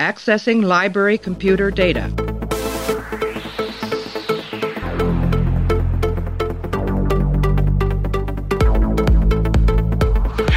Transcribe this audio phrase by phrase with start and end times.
[0.00, 2.04] Accessing library computer data.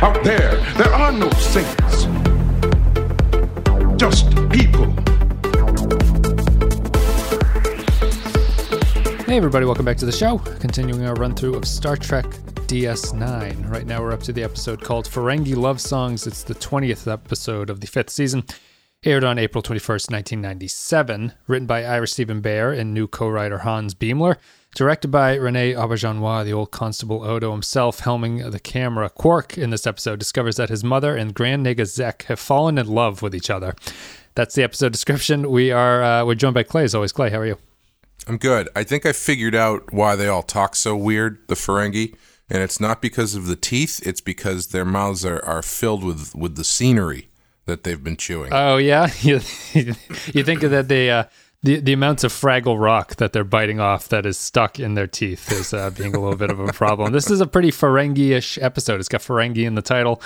[0.02, 2.06] Out there, there are no saints.
[3.98, 4.86] Just people.
[9.26, 10.38] Hey, everybody, welcome back to the show.
[10.38, 12.24] Continuing our run through of Star Trek
[12.68, 13.70] DS9.
[13.70, 16.28] Right now, we're up to the episode called Ferengi Love Songs.
[16.28, 18.46] It's the 20th episode of the fifth season.
[19.06, 21.34] Aired on April 21st, 1997.
[21.48, 24.38] Written by Ira Stephen Behr and new co writer Hans Beimler.
[24.76, 29.10] Directed by Rene Auberjonois, the old Constable Odo himself, helming the camera.
[29.10, 32.88] Quark, in this episode, discovers that his mother and Grand Nagus Zek have fallen in
[32.88, 33.76] love with each other.
[34.36, 35.52] That's the episode description.
[35.52, 37.12] We are uh, we're joined by Clay as always.
[37.12, 37.58] Clay, how are you?
[38.26, 38.70] I'm good.
[38.74, 42.16] I think I figured out why they all talk so weird, the Ferengi,
[42.50, 44.00] and it's not because of the teeth.
[44.08, 47.28] It's because their mouths are, are filled with with the scenery
[47.66, 48.52] that they've been chewing.
[48.54, 49.40] Oh yeah, you,
[49.74, 51.26] you think that they uh,
[51.64, 55.08] the the amounts of Fraggle Rock that they're biting off that is stuck in their
[55.08, 57.14] teeth is uh, being a little bit of a problem.
[57.14, 59.00] This is a pretty Ferengi-ish episode.
[59.00, 60.22] It's got Ferengi in the title.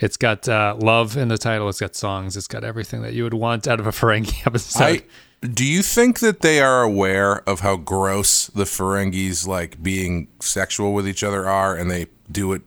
[0.00, 1.68] It's got uh, love in the title.
[1.68, 2.36] It's got songs.
[2.36, 4.82] It's got everything that you would want out of a Ferengi episode.
[4.82, 5.02] I,
[5.46, 10.92] do you think that they are aware of how gross the Ferengis like being sexual
[10.92, 12.60] with each other are, and they do it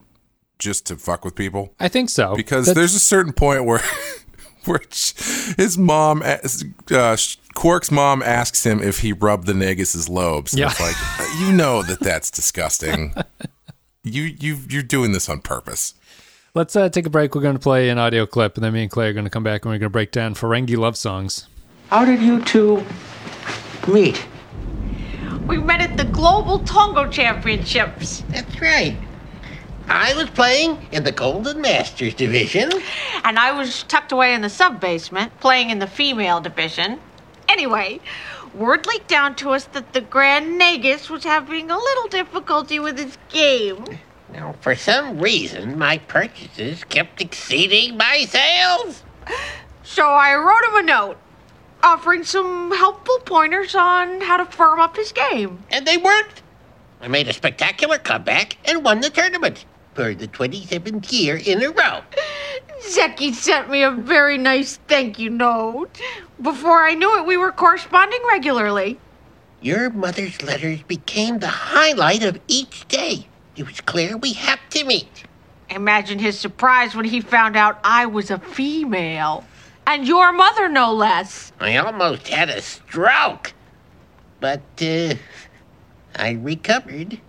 [0.60, 1.76] just to fuck with people?
[1.80, 3.82] I think so Because That's- there's a certain point where,
[4.68, 4.80] where
[5.58, 7.18] his mom, uh,
[7.54, 10.54] Quark's mom, asks him if he rubbed the Nagus's lobes.
[10.54, 10.68] Yeah.
[10.68, 10.96] It's like
[11.40, 13.14] you know that that's disgusting.
[14.04, 15.96] you you you're doing this on purpose.
[16.56, 17.34] Let's uh, take a break.
[17.34, 19.32] We're going to play an audio clip, and then me and Clay are going to
[19.32, 21.48] come back and we're going to break down Ferengi love songs.
[21.90, 22.86] How did you two
[23.88, 24.24] meet?
[25.48, 28.24] We met at the Global Tongo Championships.
[28.30, 28.96] That's right.
[29.88, 32.72] I was playing in the Golden Masters division.
[33.24, 37.00] And I was tucked away in the sub basement, playing in the female division.
[37.50, 38.00] Anyway,
[38.54, 42.98] word leaked down to us that the Grand Nagus was having a little difficulty with
[42.98, 43.86] his game.
[44.32, 49.04] Now, for some reason, my purchases kept exceeding my sales.
[49.84, 51.18] So I wrote him a note,
[51.84, 55.64] offering some helpful pointers on how to firm up his game.
[55.70, 56.42] And they worked.
[57.02, 61.70] I made a spectacular comeback and won the tournament for the 27th year in a
[61.70, 62.02] row.
[62.82, 66.00] Zeki sent me a very nice thank you note.
[66.42, 69.00] Before I knew it, we were corresponding regularly.
[69.62, 73.28] Your mother's letters became the highlight of each day.
[73.56, 75.24] It was clear we had to meet.
[75.70, 79.46] Imagine his surprise when he found out I was a female.
[79.88, 81.52] And your mother, no less.
[81.60, 83.54] I almost had a stroke.
[84.40, 85.16] But, uh,
[86.16, 87.20] I recovered.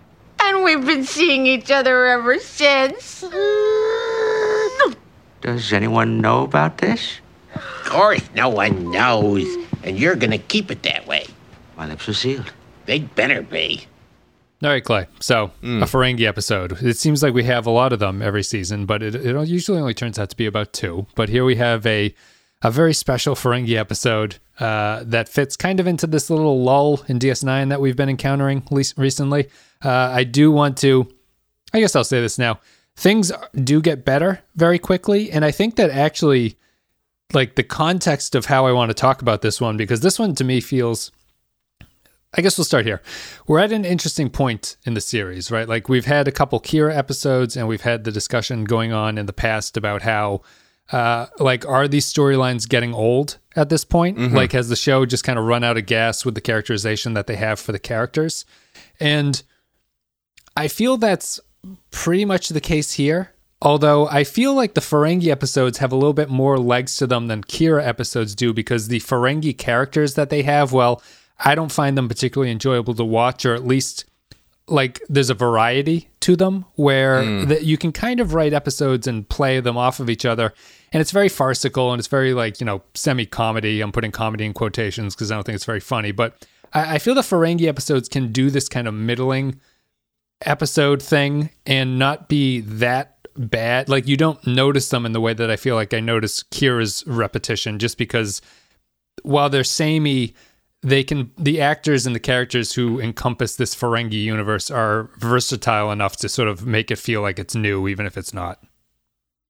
[0.47, 3.21] And we've been seeing each other ever since.
[5.41, 7.19] Does anyone know about this?
[7.53, 9.45] Of course, no one knows.
[9.83, 11.25] And you're gonna keep it that way.
[11.77, 12.51] My lips are sealed.
[12.85, 13.85] They'd better be.
[14.63, 15.07] All right, Clay.
[15.19, 15.83] So, Hmm.
[15.83, 16.81] a Ferengi episode.
[16.83, 19.79] It seems like we have a lot of them every season, but it, it usually
[19.79, 21.05] only turns out to be about two.
[21.15, 22.13] But here we have a
[22.61, 27.19] a very special Ferengi episode uh, that fits kind of into this little lull in
[27.19, 29.49] DS9 that we've been encountering recently.
[29.83, 31.07] Uh, I do want to,
[31.73, 32.59] I guess I'll say this now.
[32.95, 36.57] Things do get better very quickly, and I think that actually,
[37.33, 40.33] like the context of how I want to talk about this one, because this one
[40.35, 41.11] to me feels
[42.37, 43.01] I guess we'll start here.
[43.47, 45.69] We're at an interesting point in the series, right?
[45.69, 49.25] Like we've had a couple Kira episodes and we've had the discussion going on in
[49.25, 50.41] the past about how
[50.91, 54.17] uh like are these storylines getting old at this point?
[54.17, 54.35] Mm-hmm.
[54.35, 57.27] Like has the show just kind of run out of gas with the characterization that
[57.27, 58.45] they have for the characters?
[58.99, 59.41] And
[60.55, 61.39] I feel that's
[61.91, 63.31] pretty much the case here.
[63.61, 67.27] Although I feel like the Ferengi episodes have a little bit more legs to them
[67.27, 71.01] than Kira episodes do because the Ferengi characters that they have, well,
[71.39, 74.05] I don't find them particularly enjoyable to watch, or at least
[74.67, 77.47] like there's a variety to them where mm.
[77.47, 80.53] that you can kind of write episodes and play them off of each other.
[80.95, 83.81] And it's very farcical and it's very like, you know, semi comedy.
[83.81, 86.13] I'm putting comedy in quotations because I don't think it's very funny.
[86.13, 89.59] But I, I feel the Ferengi episodes can do this kind of middling
[90.45, 93.89] episode thing and not be that bad.
[93.89, 97.03] Like you don't notice them in the way that I feel like I notice Kira's
[97.05, 98.41] repetition just because
[99.23, 100.33] while they're samey,
[100.81, 106.15] they can the actors and the characters who encompass this Ferengi universe are versatile enough
[106.15, 108.63] to sort of make it feel like it's new, even if it's not.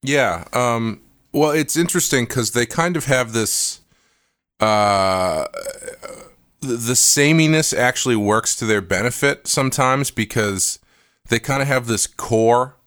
[0.02, 0.46] Yeah.
[0.52, 1.02] Um,
[1.36, 3.82] well, it's interesting because they kind of have this.
[4.62, 5.48] Uh,
[6.62, 10.80] the, sameness actually works to their benefit sometimes because
[11.28, 12.78] they kind of have this core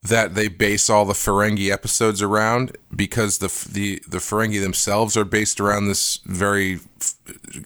[0.00, 5.24] that they base all the Ferengi episodes around because the the the Ferengi themselves are
[5.24, 7.14] based around this very f-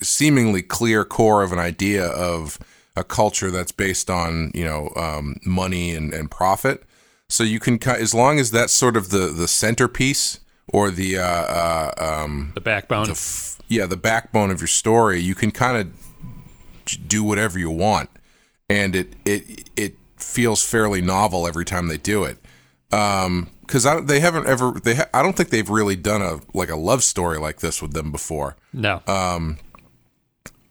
[0.01, 2.59] seemingly clear core of an idea of
[2.97, 6.85] a culture that's based on you know um, money and, and profit.
[7.33, 11.19] So you can ki- as long as that's sort of the the centerpiece or the
[11.19, 11.91] uh, uh,
[12.25, 13.07] um, The backbone.
[13.07, 15.87] the f- yeah the backbone of your story, you can kind of
[17.09, 18.11] do whatever you want,
[18.69, 22.37] and it it it feels fairly novel every time they do it.
[22.93, 26.41] Um, because I they haven't ever they ha- I don't think they've really done a
[26.53, 28.57] like a love story like this with them before.
[28.73, 29.01] no.
[29.07, 29.59] Um,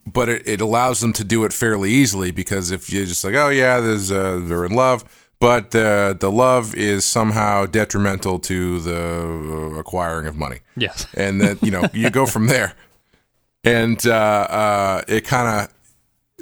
[0.05, 3.35] But it, it allows them to do it fairly easily because if you're just like,
[3.35, 5.03] oh yeah, there's uh, they're in love,
[5.41, 10.59] but uh, the love is somehow detrimental to the uh, acquiring of money.
[10.77, 11.07] yes.
[11.15, 12.73] and then you know you go from there
[13.63, 15.73] and uh, uh, it kind of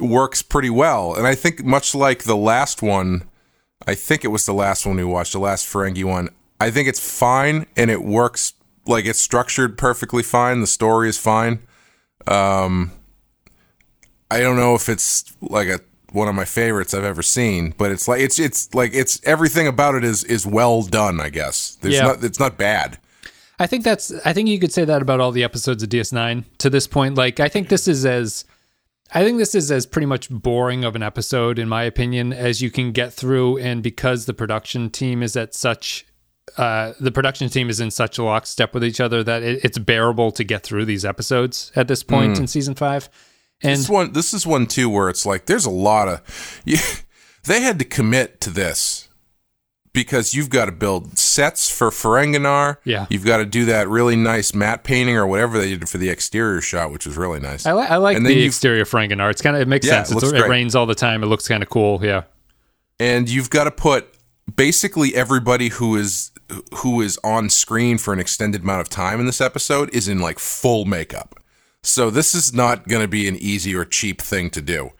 [0.02, 3.22] works pretty well and i think much like the last one
[3.86, 6.30] i think it was the last one we watched the last ferengi one
[6.62, 8.54] i think it's fine and it works
[8.86, 11.60] like it's structured perfectly fine the story is fine
[12.28, 12.92] um
[14.32, 15.82] i don't know if it's like a
[16.12, 19.68] one of my favorites i've ever seen but it's like it's it's like it's everything
[19.68, 22.04] about it is is well done i guess there's Yeah.
[22.04, 22.98] not it's not bad
[23.62, 24.14] I think that's.
[24.24, 27.16] I think you could say that about all the episodes of DS9 to this point.
[27.16, 28.46] Like, I think this is as.
[29.14, 32.62] I think this is as pretty much boring of an episode, in my opinion, as
[32.62, 33.58] you can get through.
[33.58, 36.06] And because the production team is at such,
[36.56, 40.32] uh, the production team is in such lockstep with each other that it, it's bearable
[40.32, 43.10] to get through these episodes at this point in season five.
[43.62, 46.78] And this one this is one too where it's like there's a lot of you,
[47.46, 49.08] they had to commit to this
[49.92, 52.78] because you've got to build sets for Ferenginar.
[52.86, 53.08] Yeah.
[53.10, 56.10] You've got to do that really nice matte painting or whatever they did for the
[56.10, 57.66] exterior shot, which was really nice.
[57.66, 59.32] I, li- I like And the exterior Ferenginar.
[59.32, 60.24] It's kind of it makes Yeah, sense.
[60.24, 61.24] it it rains all the time.
[61.24, 62.00] It looks kind of cool.
[62.06, 62.24] Yeah.
[63.00, 64.08] and you've got to put
[64.56, 66.32] basically everybody who is
[66.78, 70.20] who is on screen for an extended amount of time in this episode is in
[70.20, 71.39] like full makeup.
[71.84, 74.92] So this is not going to be an easy or cheap thing to do.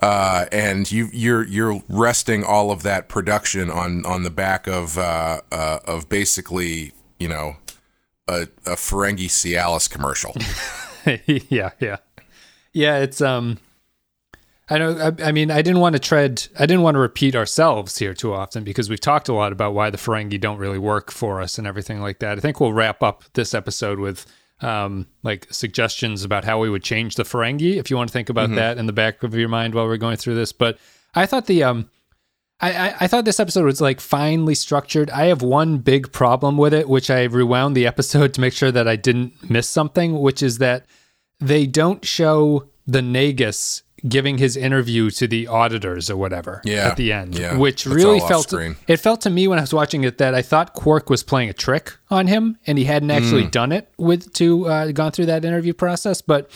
[0.00, 4.96] Uh, and you you're you're resting all of that production on on the back of
[4.96, 7.56] uh, uh, of basically you know
[8.26, 10.34] a, a Ferengi Cialis commercial.
[11.50, 11.96] yeah, yeah,
[12.72, 12.98] yeah.
[12.98, 13.58] It's um,
[14.68, 14.96] I know.
[14.98, 16.46] I, I mean, I didn't want to tread.
[16.58, 19.74] I didn't want to repeat ourselves here too often because we've talked a lot about
[19.74, 22.38] why the Ferengi don't really work for us and everything like that.
[22.38, 24.26] I think we'll wrap up this episode with
[24.62, 28.28] um, like suggestions about how we would change the Ferengi if you want to think
[28.28, 30.52] about that in the back of your mind while we're going through this.
[30.52, 30.78] But
[31.14, 31.90] I thought the um.
[32.62, 35.08] I, I, I thought this episode was like finely structured.
[35.08, 38.70] I have one big problem with it, which I rewound the episode to make sure
[38.70, 40.84] that I didn't miss something, which is that
[41.40, 46.96] they don't show the Nagus giving his interview to the auditors or whatever Yeah, at
[46.96, 47.56] the end, yeah.
[47.56, 48.52] which really felt
[48.88, 51.48] it felt to me when I was watching it that I thought Quark was playing
[51.48, 53.50] a trick on him and he hadn't actually Mm.
[53.50, 56.22] done it with to uh, gone through that interview process.
[56.22, 56.50] But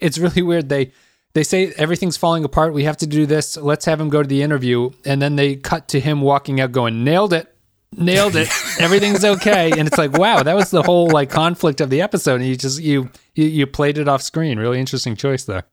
[0.00, 0.68] it's really weird.
[0.68, 0.92] They
[1.34, 2.72] they say everything's falling apart.
[2.72, 3.56] We have to do this.
[3.58, 6.72] Let's have him go to the interview, and then they cut to him walking out,
[6.72, 7.52] going, "Nailed it."
[7.96, 8.48] Nailed it.
[8.80, 12.40] Everything's okay, and it's like, wow, that was the whole like conflict of the episode,
[12.40, 14.58] and you just you you, you played it off screen.
[14.58, 15.64] Really interesting choice there.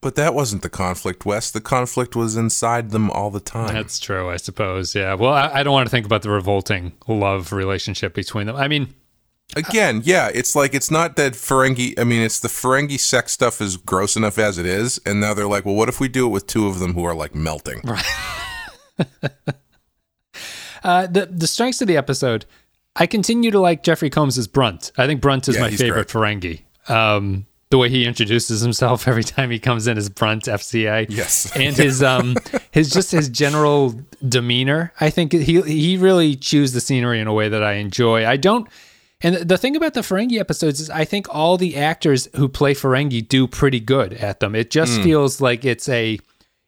[0.00, 1.50] But that wasn't the conflict, Wes.
[1.50, 3.74] The conflict was inside them all the time.
[3.74, 4.94] That's true, I suppose.
[4.94, 5.14] Yeah.
[5.14, 8.56] Well, I, I don't want to think about the revolting love relationship between them.
[8.56, 8.94] I mean,
[9.56, 11.98] Again, yeah, it's like it's not that Ferengi.
[11.98, 15.32] I mean, it's the Ferengi sex stuff is gross enough as it is, and now
[15.32, 17.34] they're like, well, what if we do it with two of them who are like
[17.34, 17.80] melting?
[20.84, 22.44] uh, the the strengths of the episode,
[22.94, 24.92] I continue to like Jeffrey Combs as Brunt.
[24.98, 26.64] I think Brunt is Yeah, my favorite Ferengi.
[26.90, 31.06] Um, the way he introduces himself every time he comes in is Brunt FCA.
[31.08, 31.50] Yes.
[31.56, 32.36] and his um
[32.70, 33.94] his just his general
[34.26, 34.92] demeanor.
[35.00, 38.26] I think he he really chews the scenery in a way that I enjoy.
[38.26, 38.68] I don't.
[39.20, 42.72] And the thing about the Ferengi episodes is, I think all the actors who play
[42.72, 44.54] Ferengi do pretty good at them.
[44.54, 46.20] It just feels like it's a,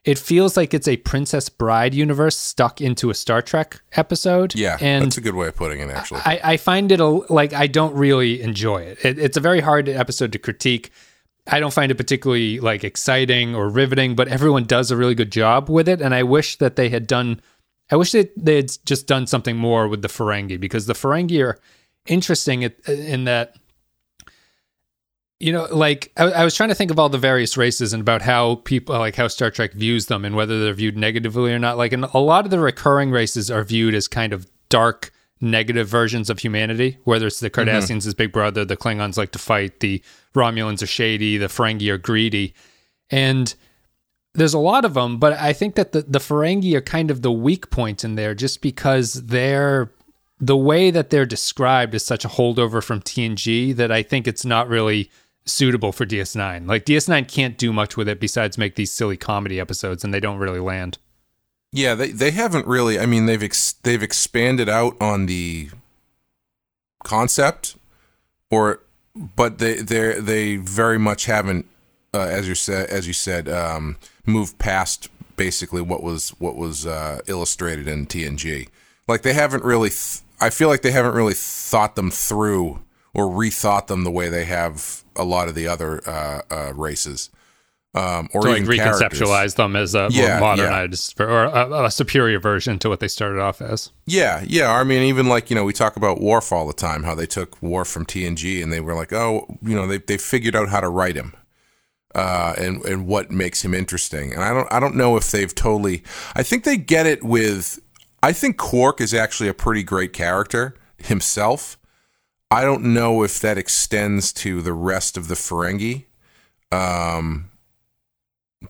[0.05, 4.55] it feels like it's a Princess Bride universe stuck into a Star Trek episode.
[4.55, 5.91] Yeah, and that's a good way of putting it.
[5.91, 9.05] Actually, I, I find it a, like I don't really enjoy it.
[9.05, 9.19] it.
[9.19, 10.91] It's a very hard episode to critique.
[11.47, 15.33] I don't find it particularly like exciting or riveting, but everyone does a really good
[15.33, 16.01] job with it.
[16.01, 17.41] And I wish that they had done.
[17.91, 21.45] I wish that they had just done something more with the Ferengi because the Ferengi
[21.45, 21.59] are
[22.07, 23.57] interesting in that.
[25.41, 28.01] You know, like I, I was trying to think of all the various races and
[28.01, 31.59] about how people, like how Star Trek views them and whether they're viewed negatively or
[31.59, 31.79] not.
[31.79, 35.89] Like, and a lot of the recurring races are viewed as kind of dark, negative
[35.89, 36.99] versions of humanity.
[37.05, 37.69] Whether it's the mm-hmm.
[37.69, 40.03] Cardassians as Big Brother, the Klingons like to fight, the
[40.35, 42.55] Romulans are shady, the Ferengi are greedy,
[43.11, 43.55] and
[44.35, 47.23] there's a lot of them, but I think that the the Ferengi are kind of
[47.23, 49.91] the weak point in there, just because they're
[50.41, 54.45] the way that they're described is such a holdover from TNG that I think it's
[54.45, 55.11] not really
[55.47, 56.69] suitable for DS9.
[56.69, 60.21] Like DS9 can't do much with it besides make these silly comedy episodes, and they
[60.21, 60.99] don't really land.
[61.73, 62.99] Yeah, they they haven't really.
[62.99, 65.71] I mean, they've ex- they've expanded out on the
[67.05, 67.77] concept,
[68.51, 68.81] or
[69.15, 71.67] but they they they very much haven't,
[72.13, 76.87] uh, as you said as you said, um, moved past basically what was what was
[76.87, 78.69] uh, illustrated in TNG.
[79.07, 79.91] Like they haven't really.
[79.91, 82.81] Th- I feel like they haven't really thought them through
[83.15, 87.31] or rethought them the way they have a lot of the other uh, uh, races.
[87.93, 89.19] Um, or like even characters.
[89.19, 93.09] reconceptualize them as a Yeah, more modernized or a, a superior version to what they
[93.09, 93.91] started off as.
[94.07, 94.71] Yeah, yeah.
[94.71, 97.03] I mean, even like you know, we talk about Worf all the time.
[97.03, 100.19] How they took Worf from TNG, and they were like, oh, you know, they they
[100.19, 101.35] figured out how to write him,
[102.15, 104.33] uh, and and what makes him interesting.
[104.35, 106.05] And I don't I don't know if they've totally.
[106.37, 107.81] I think they get it with.
[108.23, 111.77] I think Quark is actually a pretty great character himself.
[112.51, 116.07] I don't know if that extends to the rest of the Ferengi.
[116.73, 117.51] Um,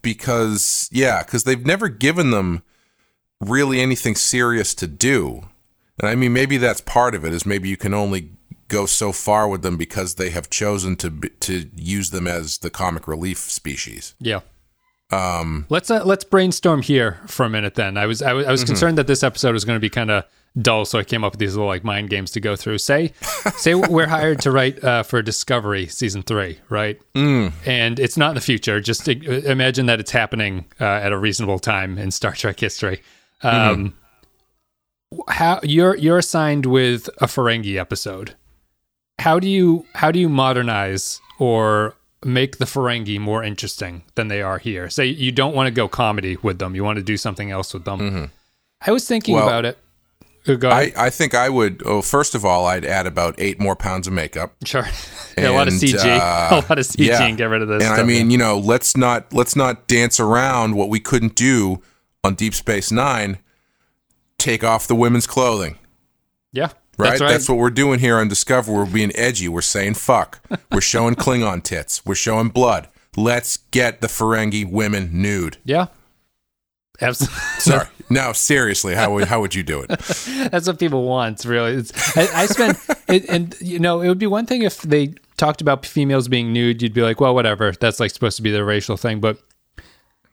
[0.01, 2.63] because yeah, because they've never given them
[3.39, 5.47] really anything serious to do.
[5.99, 7.33] And I mean, maybe that's part of it.
[7.33, 8.31] Is maybe you can only
[8.67, 11.09] go so far with them because they have chosen to
[11.41, 14.15] to use them as the comic relief species.
[14.19, 14.41] Yeah.
[15.11, 17.75] Um, let's uh, let's brainstorm here for a minute.
[17.75, 19.89] Then I was I was, I was concerned that this episode was going to be
[19.89, 20.23] kind of
[20.59, 22.79] dull, so I came up with these little like mind games to go through.
[22.79, 23.13] Say
[23.57, 26.99] say we're hired to write uh, for Discovery season three, right?
[27.15, 27.53] Mm.
[27.65, 28.79] And it's not in the future.
[28.79, 33.01] Just imagine that it's happening uh, at a reasonable time in Star Trek history.
[33.43, 33.95] Um,
[35.27, 38.35] How you're you're assigned with a Ferengi episode.
[39.19, 44.41] How do you how do you modernize or make the Ferengi more interesting than they
[44.41, 44.89] are here?
[44.89, 46.75] Say you don't want to go comedy with them.
[46.75, 48.31] You want to do something else with them.
[48.85, 49.77] I was thinking Well, about it.
[50.45, 50.91] Go I.
[50.97, 51.83] I think I would.
[51.85, 54.55] Oh, first of all, I'd add about eight more pounds of makeup.
[54.65, 54.87] sure.
[55.37, 55.95] yeah, a lot of CG.
[56.03, 57.23] uh, a lot of CG yeah.
[57.23, 57.83] and get rid of this.
[57.83, 61.81] And I mean, you know, let's not let's not dance around what we couldn't do
[62.23, 63.37] on Deep Space Nine.
[64.37, 65.77] Take off the women's clothing.
[66.51, 67.19] yeah, Right?
[67.19, 67.55] That's right.
[67.55, 68.73] what we're doing here on Discover.
[68.73, 69.47] We're being edgy.
[69.47, 70.41] We're saying fuck.
[70.71, 72.03] We're showing Klingon tits.
[72.05, 72.87] We're showing blood.
[73.15, 75.57] Let's get the Ferengi women nude.
[75.63, 75.87] yeah.
[77.01, 77.37] Absolutely.
[77.59, 77.87] Sorry.
[78.09, 79.87] no, seriously, how would how would you do it?
[80.51, 81.73] That's what people want, really.
[81.73, 82.77] It's, I, I spend,
[83.07, 86.53] it, and you know, it would be one thing if they talked about females being
[86.53, 86.81] nude.
[86.81, 87.71] You'd be like, well, whatever.
[87.71, 89.19] That's like supposed to be the racial thing.
[89.19, 89.37] But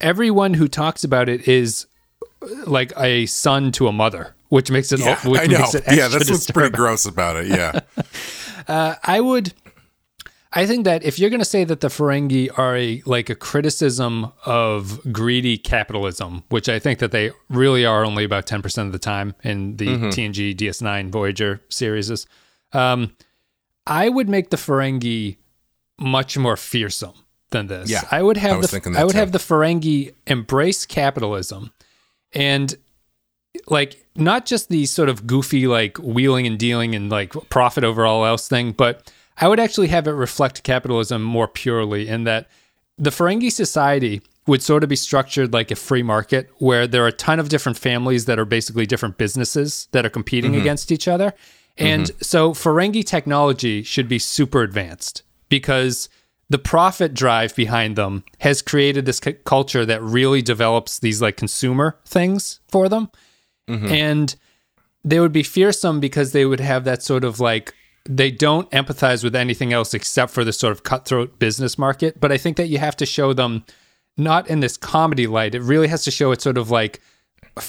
[0.00, 1.86] everyone who talks about it is
[2.42, 5.58] uh, like a son to a mother, which makes it, Yeah, which I know.
[5.60, 7.46] makes it Yeah, that's what's pretty gross about it.
[7.48, 7.80] Yeah.
[8.66, 9.52] Uh, I would.
[10.52, 13.34] I think that if you're going to say that the Ferengi are a like a
[13.34, 18.92] criticism of greedy capitalism, which I think that they really are only about 10% of
[18.92, 22.26] the time in the TNG DS9 Voyager series,
[22.72, 23.14] um,
[23.86, 25.36] I would make the Ferengi
[25.98, 27.14] much more fearsome
[27.50, 27.90] than this.
[27.90, 29.18] Yeah, I would have I the I would too.
[29.18, 31.72] have the Ferengi embrace capitalism
[32.32, 32.74] and
[33.66, 38.06] like not just the sort of goofy like wheeling and dealing and like profit over
[38.06, 42.48] all else thing, but I would actually have it reflect capitalism more purely in that
[42.96, 47.08] the Ferengi society would sort of be structured like a free market where there are
[47.08, 50.62] a ton of different families that are basically different businesses that are competing mm-hmm.
[50.62, 51.34] against each other.
[51.76, 52.18] And mm-hmm.
[52.22, 56.08] so Ferengi technology should be super advanced because
[56.50, 61.36] the profit drive behind them has created this cu- culture that really develops these like
[61.36, 63.10] consumer things for them.
[63.68, 63.86] Mm-hmm.
[63.86, 64.36] And
[65.04, 67.74] they would be fearsome because they would have that sort of like
[68.08, 72.18] they don't empathize with anything else except for this sort of cutthroat business market.
[72.18, 73.64] But I think that you have to show them
[74.16, 75.54] not in this comedy light.
[75.54, 77.00] It really has to show it sort of like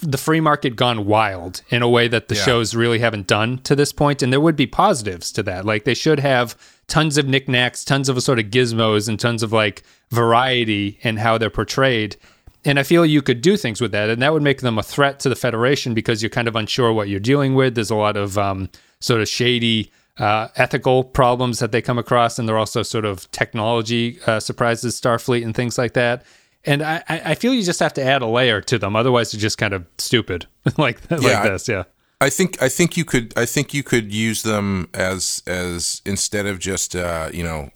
[0.01, 2.43] the free market gone wild in a way that the Yeah.
[2.45, 4.21] shows really haven't done to this point.
[4.21, 5.65] And there would be positives to that.
[5.65, 6.55] Like they should have
[6.87, 11.37] tons of knickknacks, tons of sort of gizmos, and tons of like variety in how
[11.37, 12.15] they're portrayed.
[12.65, 14.83] And I feel you could do things with that, and that would make them a
[14.83, 17.75] threat to the Federation because you're kind of unsure what you're dealing with.
[17.75, 18.69] There's a lot of um,
[18.99, 23.29] sort of shady uh, ethical problems that they come across, and they're also sort of
[23.31, 26.23] technology uh, surprises, Starfleet, and things like that.
[26.65, 29.39] And I, I feel you just have to add a layer to them, otherwise they're
[29.39, 30.45] just kind of stupid,
[30.77, 31.67] like like Yeah, I- this.
[31.69, 31.83] Yeah,
[32.21, 36.45] I think I think you could I think you could use them as as instead
[36.45, 37.69] of just uh, you know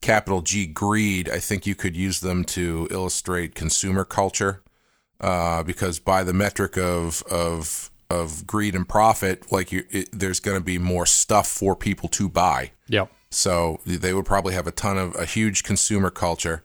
[0.00, 1.28] capital G greed.
[1.28, 4.62] I think you could use them to illustrate consumer culture
[5.20, 10.40] uh, because by the metric of of of greed and profit, like you, it, there's
[10.40, 12.70] going to be more stuff for people to buy.
[12.88, 13.10] yep.
[13.30, 16.62] So they would probably have a ton of a huge consumer culture.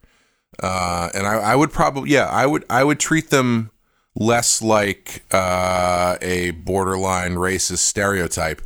[0.62, 3.72] uh, and I, I would probably yeah I would I would treat them
[4.16, 8.62] less like uh, a borderline racist stereotype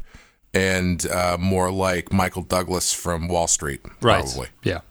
[0.53, 4.23] and uh, more like Michael Douglas from Wall Street, Right.
[4.23, 4.47] probably.
[4.63, 4.81] Yeah.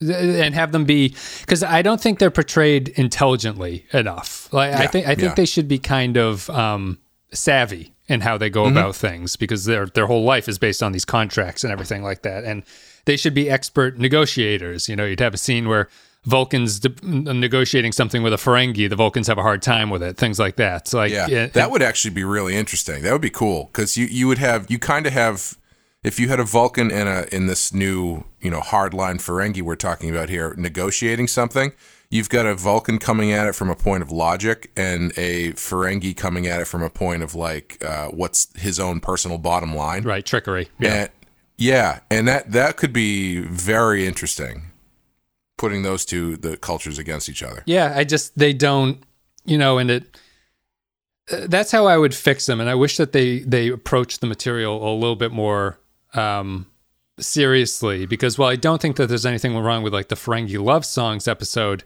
[0.00, 4.52] And have them be because I don't think they're portrayed intelligently enough.
[4.52, 5.34] Like I think I think yeah.
[5.34, 6.98] they should be kind of um,
[7.36, 8.76] savvy in how they go Mm-hmm.
[8.76, 12.22] about things because their their whole life is based on these contracts and everything like
[12.22, 12.44] that.
[12.44, 12.62] And
[13.04, 14.88] they should be expert negotiators.
[14.88, 15.88] You know, you'd have a scene where
[16.24, 20.16] Vulcans de- negotiating something with a Ferengi, the Vulcans have a hard time with it.
[20.16, 20.88] Things like that.
[20.88, 23.02] So like Yeah, yeah, that would actually be really interesting.
[23.04, 25.56] That would be cool because you you would have you kind of have
[26.02, 29.76] if you had a Vulcan in a in this new you know hardline Ferengi we're
[29.76, 31.72] talking about here negotiating something.
[32.08, 36.16] You've got a Vulcan coming at it from a point of logic, and a Ferengi
[36.16, 40.04] coming at it from a point of like uh, what's his own personal bottom line.
[40.04, 40.68] right trickery.
[40.78, 40.94] Yeah.
[40.94, 41.10] And,
[41.58, 44.70] yeah, and that that could be very interesting.
[45.58, 47.62] Putting those two the cultures against each other.
[47.66, 49.02] Yeah, I just they don't,
[49.46, 50.18] you know, and it.
[51.32, 54.26] uh, That's how I would fix them, and I wish that they they approach the
[54.26, 55.78] material a little bit more
[56.12, 56.66] um,
[57.18, 58.06] seriously.
[58.06, 61.28] Because while I don't think that there's anything wrong with like the Ferengi love songs
[61.28, 61.84] episode,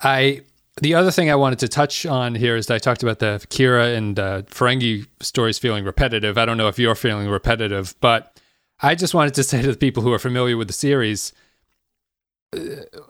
[0.00, 0.42] I
[0.80, 3.44] the other thing I wanted to touch on here is that I talked about the
[3.48, 6.36] Kira and uh, Ferengi stories feeling repetitive.
[6.36, 8.40] I don't know if you're feeling repetitive, but
[8.80, 11.32] I just wanted to say to the people who are familiar with the series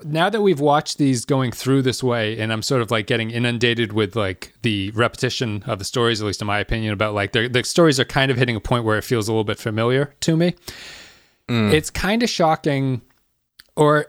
[0.05, 3.31] now that we've watched these going through this way and i'm sort of like getting
[3.31, 7.33] inundated with like the repetition of the stories at least in my opinion about like
[7.33, 10.15] the stories are kind of hitting a point where it feels a little bit familiar
[10.21, 10.55] to me
[11.49, 13.03] it's kind of shocking
[13.77, 14.07] or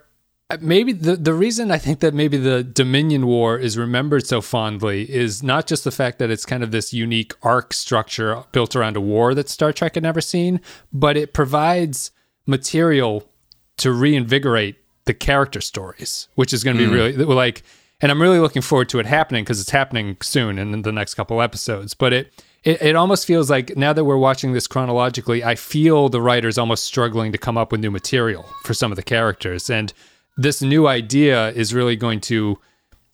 [0.49, 4.41] uh, maybe the, the reason i think that maybe the dominion war is remembered so
[4.41, 8.75] fondly is not just the fact that it's kind of this unique arc structure built
[8.75, 10.61] around a war that star trek had never seen
[10.93, 12.11] but it provides
[12.45, 13.29] material
[13.77, 17.63] to reinvigorate the character stories, which is going to be really like,
[18.01, 21.13] and I'm really looking forward to it happening because it's happening soon in the next
[21.15, 21.93] couple episodes.
[21.93, 26.09] But it, it it almost feels like now that we're watching this chronologically, I feel
[26.09, 29.69] the writers almost struggling to come up with new material for some of the characters,
[29.69, 29.93] and
[30.35, 32.59] this new idea is really going to.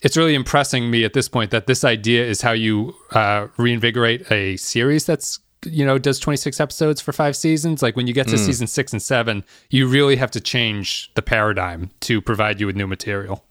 [0.02, 4.32] It's really impressing me at this point that this idea is how you uh, reinvigorate
[4.32, 8.28] a series that's you know does 26 episodes for five seasons like when you get
[8.28, 12.66] to season six and seven you really have to change the paradigm to provide you
[12.66, 13.46] with new material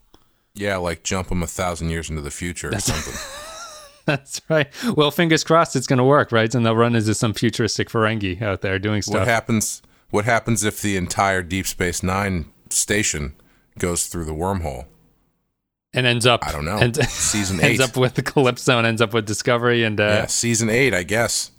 [0.57, 3.15] Yeah, like jump them a thousand years into the future or something.
[4.11, 7.33] that's right well fingers crossed it's going to work right and they'll run into some
[7.33, 9.21] futuristic ferengi out there doing stuff.
[9.21, 9.83] What happens?
[10.11, 13.35] What happens if the entire Deep Space Nine station
[13.79, 14.87] goes through the wormhole?
[15.93, 16.79] and ends up I don't know.
[16.79, 20.27] and, Season ends up with the calypso and ends up with discovery and uh, yeah,
[20.27, 21.51] season eight, I guess.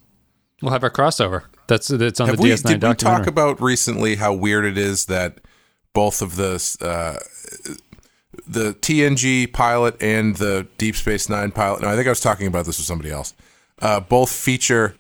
[0.62, 2.50] we'll have our crossover that's that's on Have the we?
[2.52, 5.40] ds9 Did we talk about recently how weird it is that
[5.94, 7.18] both of the uh,
[8.47, 11.82] the TNG pilot and the Deep Space Nine pilot?
[11.82, 13.34] No, I think I was talking about this with somebody else.
[13.80, 14.95] Uh, both feature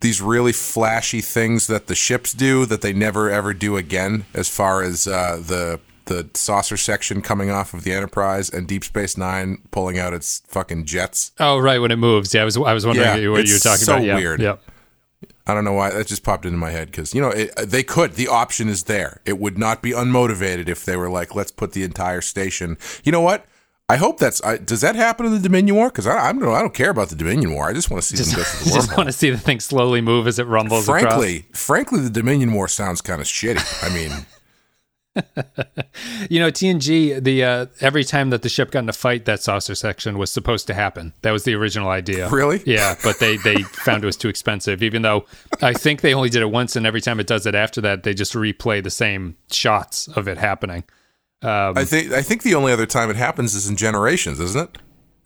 [0.00, 4.48] these really flashy things that the ships do that they never ever do again, as
[4.48, 9.16] far as uh, the the saucer section coming off of the Enterprise and Deep Space
[9.16, 11.30] Nine pulling out its fucking jets.
[11.38, 13.58] oh right when it moves yeah i was i was wondering Yeah, what you were
[13.60, 14.40] talking so about yeah weird.
[14.40, 14.56] yeah
[15.46, 17.64] I don't know why that just popped into my head because you know it, uh,
[17.64, 18.14] they could.
[18.14, 19.20] The option is there.
[19.24, 22.76] It would not be unmotivated if they were like, let's put the entire station.
[23.04, 23.46] You know what?
[23.88, 24.42] I hope that's.
[24.44, 25.88] I, does that happen in the Dominion War?
[25.88, 26.44] Because I, I don't.
[26.54, 27.68] I don't care about the Dominion War.
[27.68, 29.58] I just want to see them go through the just want to see the thing
[29.58, 31.02] slowly move as it rumbles across.
[31.02, 33.84] frankly, frankly, the Dominion War sounds kind of shitty.
[33.84, 34.26] I mean,
[36.28, 39.42] You know, TNG, the uh, every time that the ship got in a fight, that
[39.42, 41.12] saucer section was supposed to happen.
[41.22, 42.28] That was the original idea.
[42.28, 42.62] Really?
[42.64, 44.82] Yeah, but they they found it was too expensive.
[44.82, 45.26] Even though
[45.62, 48.02] I think they only did it once, and every time it does it after that,
[48.02, 50.84] they just replay the same shots of it happening.
[51.42, 54.78] I think I think the only other time it happens is in Generations, isn't it?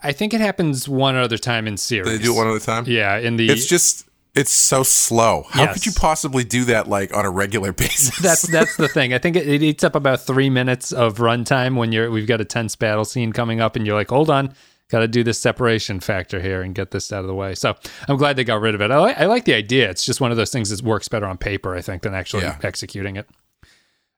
[0.03, 2.19] I think it happens one other time in series.
[2.19, 2.85] They do it one other time.
[2.87, 5.47] Yeah, in the It's just it's so slow.
[5.51, 5.75] How Yes.
[5.75, 8.17] could you possibly do that like on a regular basis?
[8.19, 9.13] that's that's the thing.
[9.15, 12.41] I think it, it eats up about three minutes of runtime when you're we've got
[12.41, 14.53] a tense battle scene coming up, and you're like, hold on,
[14.91, 17.55] got to do this separation factor here and get this out of the way.
[17.55, 17.75] So
[18.09, 18.91] I'm glad they got rid of it.
[18.91, 19.89] I, li- I like the idea.
[19.89, 22.43] It's just one of those things that works better on paper, I think, than actually
[22.43, 22.59] Yeah.
[22.63, 23.29] executing it.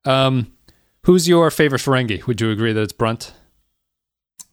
[0.05, 0.53] Um,
[1.05, 2.27] who's your favorite Ferengi?
[2.27, 3.33] Would you agree that it's Brunt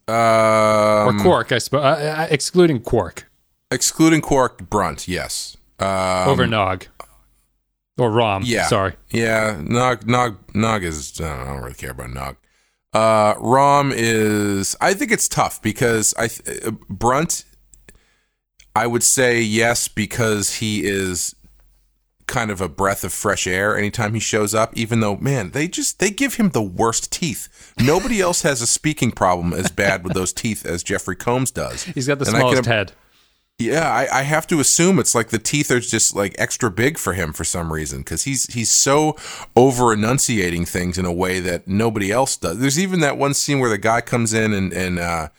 [0.07, 1.51] or um, Quark?
[1.51, 3.29] I suppose, uh, uh, excluding Quark
[3.73, 5.57] excluding Quark, Brunt, yes.
[5.79, 6.87] Um, over Nog
[7.97, 8.43] or Rom.
[8.45, 8.67] Yeah.
[8.67, 8.93] sorry.
[9.11, 12.35] Yeah, Nog Nog Nog is I don't, I don't really care about Nog.
[12.93, 17.43] Uh, Rom is I think it's tough because I th- uh, Brunt
[18.75, 21.35] I would say yes because he is
[22.25, 24.75] kind of a breath of fresh air anytime he shows up.
[24.75, 27.73] Even though, man, they just they give him the worst teeth.
[27.79, 31.83] Nobody else has a speaking problem as bad with those teeth as Jeffrey Combs does.
[31.83, 32.93] He's got the And I can- smallest head.
[33.71, 36.97] Yeah, I, I have to assume it's like the teeth are just like extra big
[36.97, 39.15] for him for some reason because he's he's so
[39.55, 42.59] over enunciating things in a way that nobody else does.
[42.59, 45.29] There's even that one scene where the guy comes in and and uh,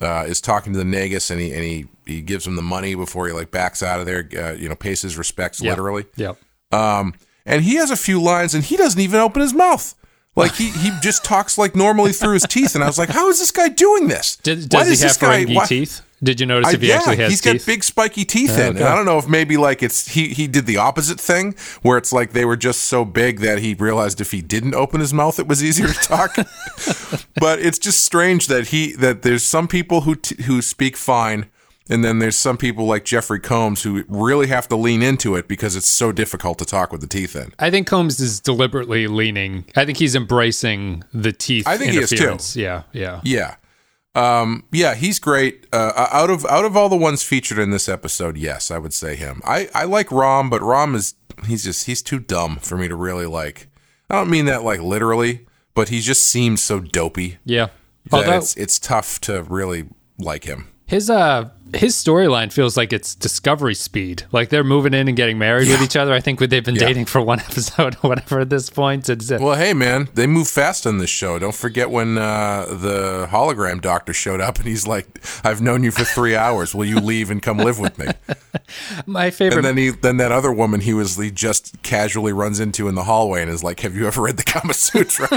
[0.00, 2.94] uh, is talking to the Nagus and he and he he gives him the money
[2.94, 4.28] before he like backs out of there.
[4.36, 5.70] Uh, you know, pays his respects Yep.
[5.70, 6.04] literally.
[6.16, 6.38] Yep.
[6.72, 7.14] Um,
[7.46, 9.94] and he has a few lines and he doesn't even open his mouth.
[10.36, 13.28] Like he, he just talks like normally through his teeth, and I was like, "How
[13.28, 14.36] is this guy doing this?
[14.42, 16.02] Did, Why does he have this guy- Ferengi why- teeth?
[16.22, 17.60] Did you notice I- if he yeah, actually has he's teeth?
[17.62, 20.46] got big spiky teeth in, and I don't know if maybe like it's he he
[20.46, 24.20] did the opposite thing where it's like they were just so big that he realized
[24.20, 26.36] if he didn't open his mouth, it was easier to talk.
[27.36, 31.46] but it's just strange that he that there's some people who t- who speak fine,
[31.88, 35.48] and then there's some people like Jeffrey Combs who really have to lean into it
[35.48, 37.52] because it's so difficult to talk with the teeth in.
[37.58, 39.64] I think Combs is deliberately leaning.
[39.74, 41.66] I think he's embracing the teeth.
[41.66, 42.16] I think he is, too.
[42.16, 42.56] interference.
[42.56, 43.20] Yeah, yeah.
[43.24, 43.54] Yeah.
[44.14, 45.66] Um, yeah, he's great.
[45.72, 48.92] Uh, out of out of all the ones featured in this episode, yes, I would
[48.92, 49.40] say him.
[49.44, 51.14] I, I like Rom, but Rom is
[51.46, 53.68] he's just he's too dumb for me to really like.
[54.08, 57.68] I don't mean that like literally, but he just seems so dopey Yeah.
[58.10, 60.66] that Although it's it's tough to really like him.
[60.90, 64.24] His uh his storyline feels like it's discovery speed.
[64.32, 66.12] Like they're moving in and getting married with each other.
[66.12, 66.88] I think they've been Yeah.
[66.88, 69.08] dating for one episode or whatever at this point.
[69.08, 71.38] It's, uh, Well, hey man, they move fast on this show.
[71.38, 75.06] Don't forget when uh, the hologram doctor showed up and he's like,
[75.44, 76.74] "I've known you for three hours.
[76.74, 78.06] Will you leave and come live with me?"
[79.06, 82.58] my favorite And then he, then that other woman he was he just casually runs
[82.58, 85.28] into in the hallway and is like, "Have you ever read the Kama Sutra?"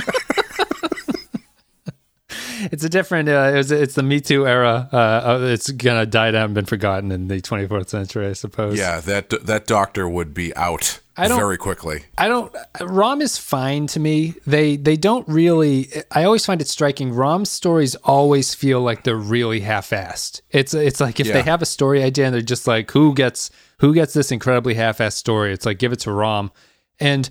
[2.73, 6.31] It's a different uh, it's, it's the me too era uh, uh, it's gonna die
[6.31, 10.33] down and been forgotten in the 24th century i suppose yeah, that that doctor would
[10.33, 12.05] be out I don't- very quickly.
[12.17, 12.51] I don't.
[12.81, 14.33] Rom is fine to me.
[14.47, 15.89] They they don't really.
[16.09, 17.13] I always find it striking.
[17.13, 20.41] Rom's stories always feel like they're really half-assed.
[20.49, 21.33] It's it's like if Yeah.
[21.33, 24.73] they have a story idea and they're just like, who gets who gets this incredibly
[24.73, 25.53] half-assed story?
[25.53, 26.51] It's like give it to Rom.
[26.99, 27.29] And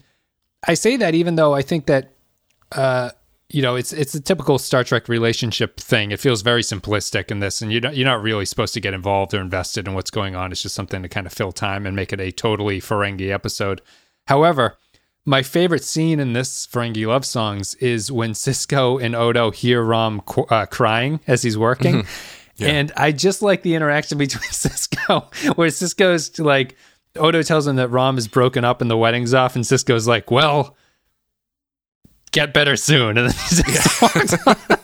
[0.64, 2.12] I say that even though I think that
[2.70, 3.10] uh,
[3.52, 6.10] you know it's it's a typical Star Trek relationship thing.
[6.10, 8.94] It feels very simplistic in this, and you're not, you're not really supposed to get
[8.94, 10.52] involved or invested in what's going on.
[10.52, 13.82] It's just something to kind of fill time and make it a totally Ferengi episode.
[14.26, 14.78] However,
[15.24, 20.20] my favorite scene in this Ferengi love songs is when Sisko and Odo hear Rom
[20.22, 22.06] qu- uh, crying as he's working.
[22.58, 26.76] And I just like the interaction between Sisko, where Sisko's like,
[27.16, 30.30] Odo tells him that Rom is broken up and the wedding's off, and Sisko's like,
[30.30, 30.76] well,
[32.32, 33.16] get better soon.
[33.18, 34.56] And then he just walks on.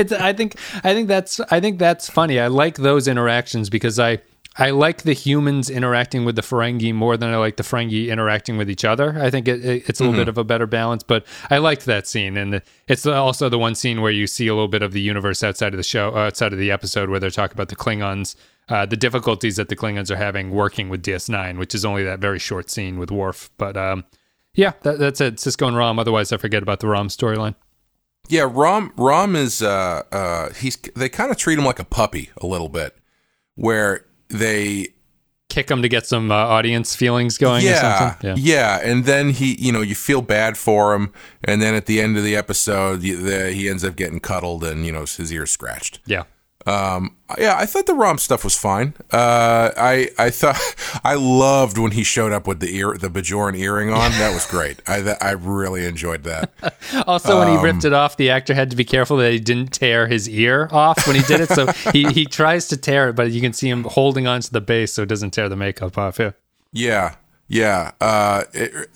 [0.00, 2.38] it's i think i think that's i think that's funny.
[2.40, 4.18] I like those interactions because i
[4.58, 8.56] i like the humans interacting with the ferengi more than i like the ferengi interacting
[8.56, 9.18] with each other.
[9.20, 11.84] I think it, it- it's a little bit of a better balance but i liked
[11.86, 12.36] that scene.
[12.36, 15.42] And it's also the one scene where you see a little bit of the universe
[15.42, 18.36] outside of the show outside of the episode where they're talking about the klingons
[18.68, 22.18] uh, the difficulties that the klingons are having working with ds9 which is only that
[22.20, 23.50] very short scene with Worf.
[23.58, 24.04] but um
[24.56, 25.36] yeah, that, that's it.
[25.36, 25.98] Sisko and Rom.
[25.98, 27.54] Otherwise, I forget about the Rom storyline.
[28.28, 32.30] Yeah, Rom Rom is uh uh he's they kind of treat him like a puppy
[32.38, 32.96] a little bit,
[33.54, 34.88] where they
[35.48, 38.34] Kick him to get some uh, audience feelings going or yeah, something.
[38.36, 41.12] yeah, and then he, you know, you feel bad for him,
[41.44, 44.64] and then at the end of the episode, you, the, he ends up getting cuddled
[44.64, 46.00] and you know his ears scratched.
[46.04, 46.24] Yeah.
[46.66, 48.94] Um, yeah, I thought the Rom stuff was fine.
[49.12, 50.58] Uh, I I thought
[51.04, 54.10] I loved when he showed up with the ear, the Bajoran earring on.
[54.12, 54.80] That was great.
[54.86, 56.52] I I really enjoyed that.
[57.06, 59.38] Also, when he ripped Um, it off, the actor had to be careful that he
[59.38, 61.48] didn't tear his ear off when he did it.
[61.50, 64.60] So he, he tries to tear it, but you can see him holding onto the
[64.60, 66.18] base so it doesn't tear the makeup off.
[66.18, 66.32] Yeah.
[66.72, 67.14] Yeah,
[67.48, 67.92] yeah.
[68.00, 68.88] Uh, it,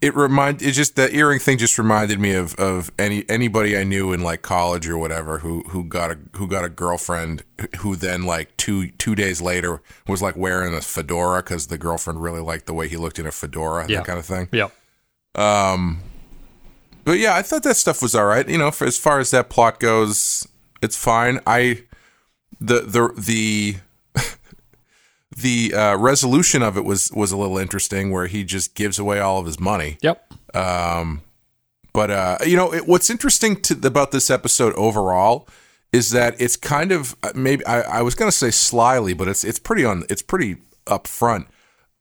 [0.00, 3.82] it remind it just the earring thing just reminded me of of any anybody I
[3.84, 7.42] knew in like college or whatever who who got a who got a girlfriend
[7.78, 12.22] who then like two two days later was like wearing a fedora because the girlfriend
[12.22, 13.98] really liked the way he looked in a fedora Yeah.
[13.98, 14.48] that kind of thing.
[14.52, 14.68] yeah
[15.34, 16.00] Um,
[17.04, 18.48] but yeah, I thought that stuff was all right.
[18.48, 20.46] You know, for as far as that plot goes,
[20.82, 21.40] it's fine.
[21.46, 21.84] I
[22.60, 23.76] the the the
[25.40, 29.20] the uh, resolution of it was was a little interesting, where he just gives away
[29.20, 29.98] all of his money.
[30.02, 30.32] Yep.
[30.54, 31.22] Um,
[31.92, 35.48] but uh, you know, it, what's interesting to, about this episode overall
[35.92, 39.28] is that it's kind of uh, maybe I, I was going to say slyly, but
[39.28, 41.46] it's it's pretty on it's pretty upfront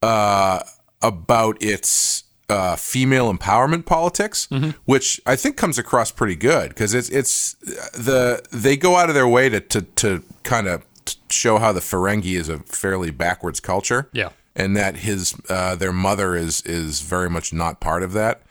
[0.02, 0.62] uh,
[1.02, 4.48] about its uh, female empowerment politics,
[4.86, 7.54] which I think comes across pretty good because it's it's
[7.94, 10.84] the they go out of their way to to to kind of
[11.30, 14.10] show how the Ferengi is a fairly backwards culture.
[14.14, 14.30] Yeah.
[14.56, 18.42] and that his uh, their mother is is very much not part of that.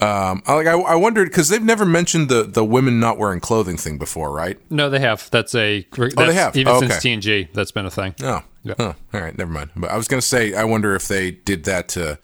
[0.00, 3.40] Um, I- like I, I wondered because they've never mentioned the the women not wearing
[3.40, 4.58] clothing thing before, right?
[4.70, 5.28] No, they have.
[5.30, 5.86] That's a.
[5.96, 6.56] That's, Oh, they have?
[6.56, 7.16] Even Oh, since okay.
[7.16, 8.14] TNG, that's been a thing.
[8.22, 8.74] Oh, Yeah.
[8.78, 8.92] Huh.
[9.14, 9.70] all right, never mind.
[9.74, 12.18] But I was gonna say, I wonder if they did that to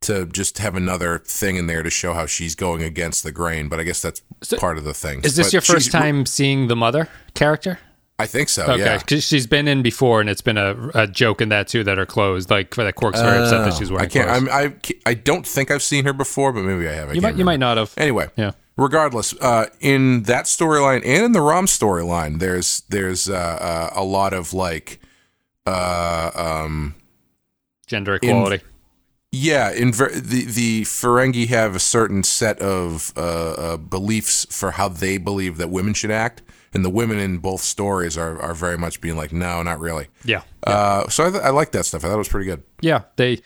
[0.00, 3.68] to just have another thing in there to show how she's going against the grain.
[3.68, 4.20] But I guess that's
[4.58, 5.20] part of the thing.
[5.22, 7.78] Is this But your first time seeing the mother character?
[8.22, 8.62] I think so.
[8.64, 8.98] Okay, Yeah.
[8.98, 11.98] because she's been in before, and it's been a, a joke in that too that
[11.98, 12.50] are closed.
[12.50, 14.30] Like for that Quark's very upset that she's Oh, wearing I can't.
[14.30, 14.74] I'm, I
[15.06, 17.10] I don't think I've seen her before, but maybe I have.
[17.10, 17.92] I you might you might not have.
[17.96, 18.52] Anyway, Yeah.
[18.78, 24.02] Regardless, uh, in that storyline and in the Rom storyline, there's there's uh, uh, a
[24.02, 24.98] lot of like,
[25.66, 26.94] uh, um,
[27.86, 28.64] Gender equality.
[29.30, 34.72] yeah, in ver- the the Ferengi have a certain set of uh, uh, beliefs for
[34.72, 36.40] how they believe that women should act,
[36.74, 40.08] and the women in both stories are, are very much being like, no, not really.
[40.24, 40.42] yeah.
[40.64, 42.04] Uh, so I, th- I like that stuff.
[42.04, 42.62] I thought it was pretty good.
[42.80, 43.40] Yeah, they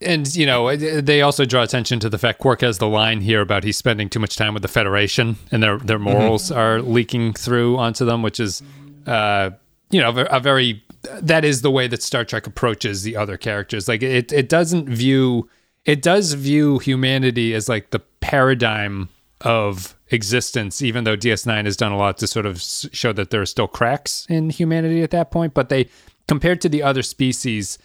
[0.00, 3.40] and you know they also draw attention to the fact Quark has the line here
[3.40, 7.34] about he's spending too much time with the Federation and their their morals are leaking
[7.34, 8.62] through onto them, which is
[9.06, 9.50] uh,
[9.90, 10.82] you know a very
[11.20, 13.88] that is the way that Star Trek approaches the other characters.
[13.88, 15.48] Like it it doesn't view
[15.84, 19.08] it does view humanity as like the paradigm
[19.42, 23.42] of existence, even though DS9 has done a lot to sort of show that there
[23.42, 25.52] are still cracks in humanity at that point.
[25.52, 25.88] But they,
[26.26, 27.78] compared to the other species,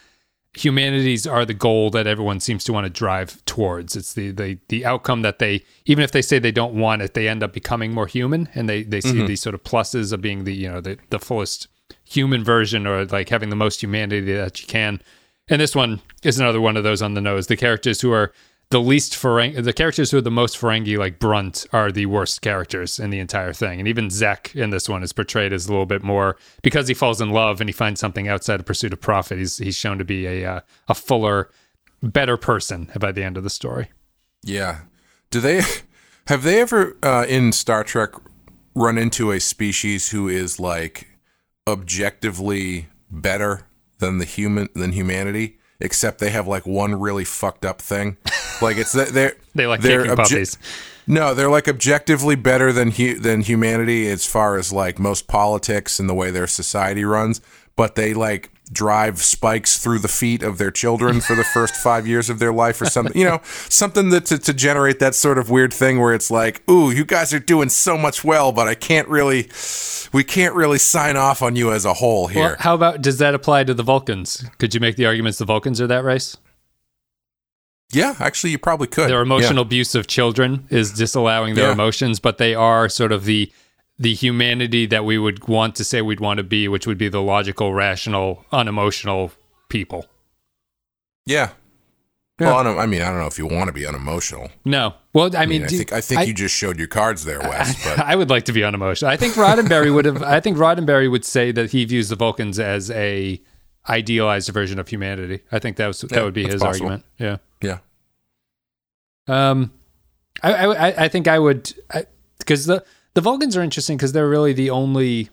[0.53, 3.95] humanities are the goal that everyone seems to want to drive towards.
[3.95, 7.13] It's the the the outcome that they even if they say they don't want it,
[7.13, 9.27] they end up becoming more human and they they see mm-hmm.
[9.27, 11.67] these sort of pluses of being the you know the the fullest
[12.03, 15.01] human version or like having the most humanity that you can.
[15.49, 17.47] And this one is another one of those on the nose.
[17.47, 18.31] The characters who are
[18.71, 22.41] the least Ferengi, the characters who are the most Ferengi, like Brunt, are the worst
[22.41, 23.79] characters in the entire thing.
[23.79, 26.93] And even Zek in this one is portrayed as a little bit more because he
[26.93, 29.39] falls in love and he finds something outside of pursuit of profit.
[29.39, 31.49] He's he's shown to be a uh, a fuller,
[32.03, 33.89] better person by the end of the story.
[34.43, 34.81] Yeah.
[35.31, 35.63] Do they
[36.27, 38.11] have they ever uh, in Star Trek
[38.75, 41.07] run into a species who is like
[41.67, 43.65] objectively better
[43.97, 48.17] than the human than humanity, except they have like one really fucked up thing?
[48.61, 50.57] Like it's that they're They like they're kicking puppies.
[51.07, 55.99] No, they're like objectively better than hu- than humanity as far as like most politics
[55.99, 57.41] and the way their society runs,
[57.75, 62.05] but they like drive spikes through the feet of their children for the first five
[62.05, 63.17] years of their life or something.
[63.17, 66.61] You know, something that to, to generate that sort of weird thing where it's like,
[66.69, 69.49] ooh, you guys are doing so much well, but I can't really,
[70.13, 72.43] we can't really sign off on you as a whole here.
[72.43, 74.45] Well, how about does that apply to the Vulcans?
[74.59, 76.37] Could you make the arguments the Vulcans are that race?
[77.91, 79.09] Yeah, actually, you probably could.
[79.09, 79.61] their emotional Yeah.
[79.67, 81.73] abuse of children is disallowing their Yeah.
[81.73, 83.51] emotions, but they are sort of the
[84.01, 87.09] the humanity that we would want to say we'd want to be, which would be
[87.09, 89.33] the logical, rational, unemotional
[89.67, 90.05] people.
[91.25, 91.49] Yeah.
[92.39, 94.49] Well, I, don't, I mean, I don't know if you want to be unemotional.
[94.63, 97.25] No, well, I I mean, mean, I think I think you just showed your cards
[97.25, 97.83] there, Wes.
[97.83, 99.11] But I would like to be unemotional.
[99.11, 100.23] I think Roddenberry would have.
[100.23, 103.41] I think Roddenberry would say that he views the Vulcans as a
[103.89, 105.41] idealized version of humanity.
[105.51, 106.85] I think that was that Yeah, would be his possible.
[106.91, 107.03] argument.
[107.17, 107.37] Yeah.
[109.29, 109.71] Um,
[110.43, 111.73] I I, I- think I would
[112.39, 115.29] because the the Vulcans are interesting because they're really the only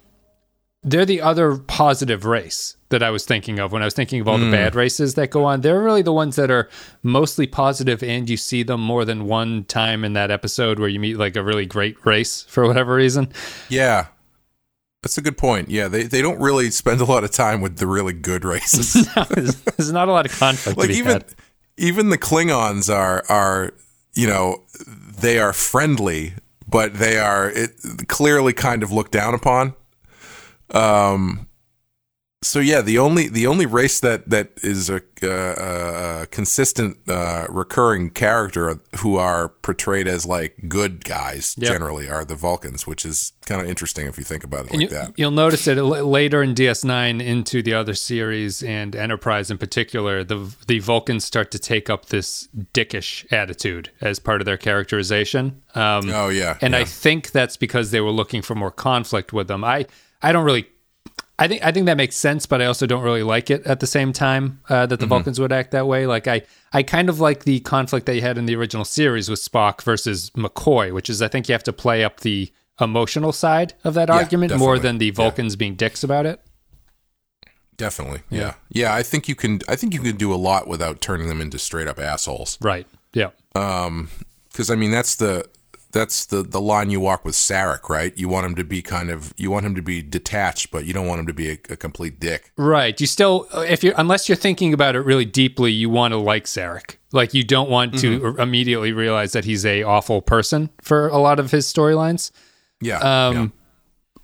[0.83, 4.29] they're the other positive race that I was thinking of when I was thinking of
[4.29, 5.61] all the bad races that go on.
[5.63, 6.69] They're really the ones that are
[7.03, 11.01] mostly positive, and you see them more than one time in that episode where you
[11.01, 13.33] meet like a really great race for whatever reason.
[13.69, 14.07] yeah.
[15.03, 15.71] That's a good point.
[15.71, 18.93] Yeah, they, they don't really spend a lot of time with the really good races.
[19.31, 20.79] there's, there's not a lot of conflict.
[20.79, 21.25] like even had.
[21.77, 23.73] even the Klingons are are
[24.17, 24.63] you know
[25.21, 26.35] they are friendly,
[26.67, 27.77] but they are it,
[28.09, 29.75] clearly kind of looked down upon.
[30.71, 31.47] Um.
[32.47, 37.47] So yeah, the only the only race that that is a, uh, a consistent uh,
[37.49, 41.73] recurring character who are portrayed as like good guys Yep.
[41.73, 44.81] generally are the Vulcans, which is kind of interesting if you think about it And
[44.83, 45.13] like you, that.
[45.17, 50.23] You'll notice it later in DS9 into the other series and Enterprise in particular.
[50.23, 55.63] The the Vulcans start to take up this dickish attitude as part of their characterization.
[55.75, 56.81] Um, Oh yeah, and yeah.
[56.81, 59.65] I think that's because they were looking for more conflict with them.
[59.65, 59.87] I
[60.23, 60.69] I don't really.
[61.39, 63.81] I think I think that makes sense, but I also don't really like it at
[63.81, 66.07] the same time uh, that the Vulcans would act that way.
[66.07, 69.29] Like I, I kind of like the conflict that you had in the original series
[69.29, 73.33] with Spock versus McCoy, which is I think you have to play up the emotional
[73.33, 76.41] side of that argument more than the Vulcans being dicks about it.
[77.77, 78.23] Definitely.
[78.31, 78.55] Yeah.
[78.71, 78.95] yeah.
[78.95, 81.59] I think you can I think you can do a lot without turning them into
[81.59, 82.57] straight up assholes.
[82.63, 82.87] Right.
[83.13, 83.31] Yeah.
[83.55, 84.09] Um,
[84.55, 85.47] Cuz I mean that's the
[85.93, 88.17] that's the the line you walk with Sarek, right?
[88.17, 90.93] You want him to be kind of you want him to be detached, but you
[90.93, 92.53] don't want him to be a, a complete dick.
[92.57, 93.01] Right.
[93.01, 96.45] You still, if you're, unless you're thinking about it really deeply, you want to like
[96.45, 96.97] Sarek.
[97.13, 101.41] Like you don't want to immediately realize that he's a awful person for a lot
[101.41, 102.31] of his storylines.
[102.81, 102.99] Yeah.
[102.99, 103.49] Um, yeah.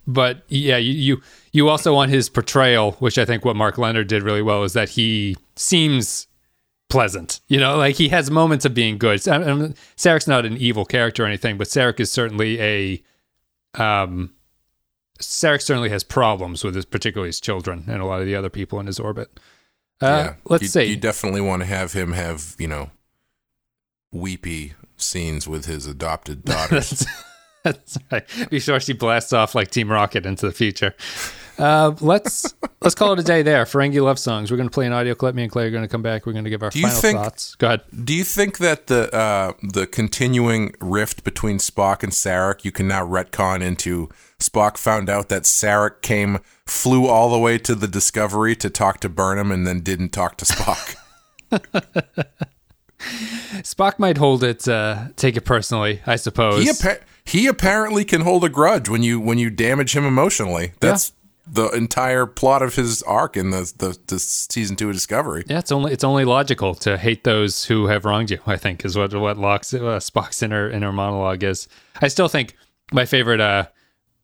[0.07, 1.23] But yeah, you, you
[1.53, 4.73] you also want his portrayal, which I think what Mark Lenard did really well is
[4.73, 6.27] that he seems
[6.93, 7.41] pleasant.
[7.49, 9.27] You know, like he has moments of being good.
[9.27, 13.03] I mean, Sarek's not an evil character or anything, but Sarek is certainly a
[13.83, 14.35] um
[15.19, 18.51] Sarek certainly has problems with his particularly his children and a lot of the other
[18.51, 19.41] people in his orbit.
[20.03, 20.35] Uh, yeah.
[20.45, 20.85] let's you, see.
[20.85, 22.91] You definitely want to have him have you know
[24.13, 27.07] weepy scenes with his adopted daughters.
[27.63, 28.51] That's, that's right.
[28.51, 30.95] Be sure she blasts off like Team Rocket into the future.
[31.59, 33.65] Uh, let's let's call it a day there.
[33.65, 34.51] Ferengi love songs.
[34.51, 35.35] We're going to play an audio clip.
[35.35, 36.25] Me and Clay are going to come back.
[36.27, 37.55] We're going to give our Do you final think- thoughts.
[37.57, 37.83] Go ahead.
[38.05, 42.89] Do you think that the uh, the continuing rift between Spock and Sarek you can
[42.89, 44.09] now retcon into
[44.41, 49.01] Spock found out that Sarek came flew all the way to the Discovery to talk
[49.01, 50.97] to Burnham and then didn't talk to Spock?
[53.63, 56.01] Spock might hold it, uh, take it personally.
[56.07, 56.63] I suppose.
[56.63, 60.73] he appa- he apparently can hold a grudge when you when you damage him emotionally.
[60.81, 61.13] That's
[61.47, 65.45] the entire plot of his arc in the the, the season two of Discovery.
[65.49, 68.39] Yeah, it's only it's only logical to hate those who have wronged you.
[68.47, 71.69] I think is what what Locke's, uh, Spock's inner inner monologue is.
[72.01, 72.57] I still think
[72.93, 73.41] my favorite.
[73.41, 73.67] uh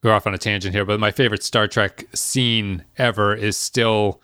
[0.03, 4.21] We're off on a tangent here, but my favorite Star Trek scene ever is still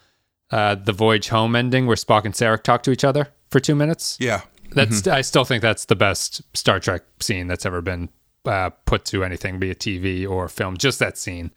[0.50, 3.74] uh the Voyage Home ending, where Spock and Sarek talk to each other for two
[3.74, 4.16] minutes.
[4.20, 4.42] Yeah.
[4.70, 8.08] That's I still think that's the best Star Trek scene that's ever been
[8.44, 10.76] uh, put to anything, be it TV or film.
[10.76, 11.52] Just that scene.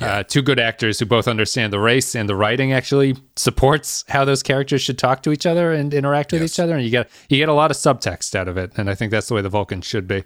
[0.00, 4.26] Uh, two good actors who both understand the race and the writing actually supports how
[4.26, 6.52] those characters should talk to each other and interact with Yes.
[6.52, 8.90] each other, and you get you get a lot of subtext out of it, and
[8.90, 10.24] I think that's the way the Vulcans should be.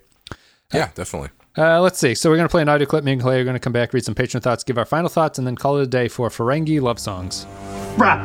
[0.73, 1.29] Yeah, definitely.
[1.57, 2.17] Uh, let's see.
[2.17, 3.05] So we're gonna play an audio clip.
[3.05, 5.39] Me and Clay are gonna come back, read some patron thoughts, give our final thoughts,
[5.39, 7.47] and then call it a day for Ferengi love songs.
[7.97, 8.19] Right.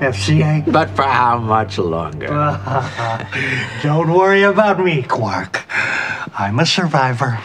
[0.00, 0.70] FCA.
[0.72, 2.26] But for how much longer?
[3.82, 5.64] Don't worry about me, Quark.
[6.38, 7.38] I'm a survivor.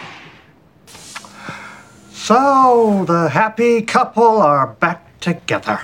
[2.28, 5.80] So, the happy couple are back together.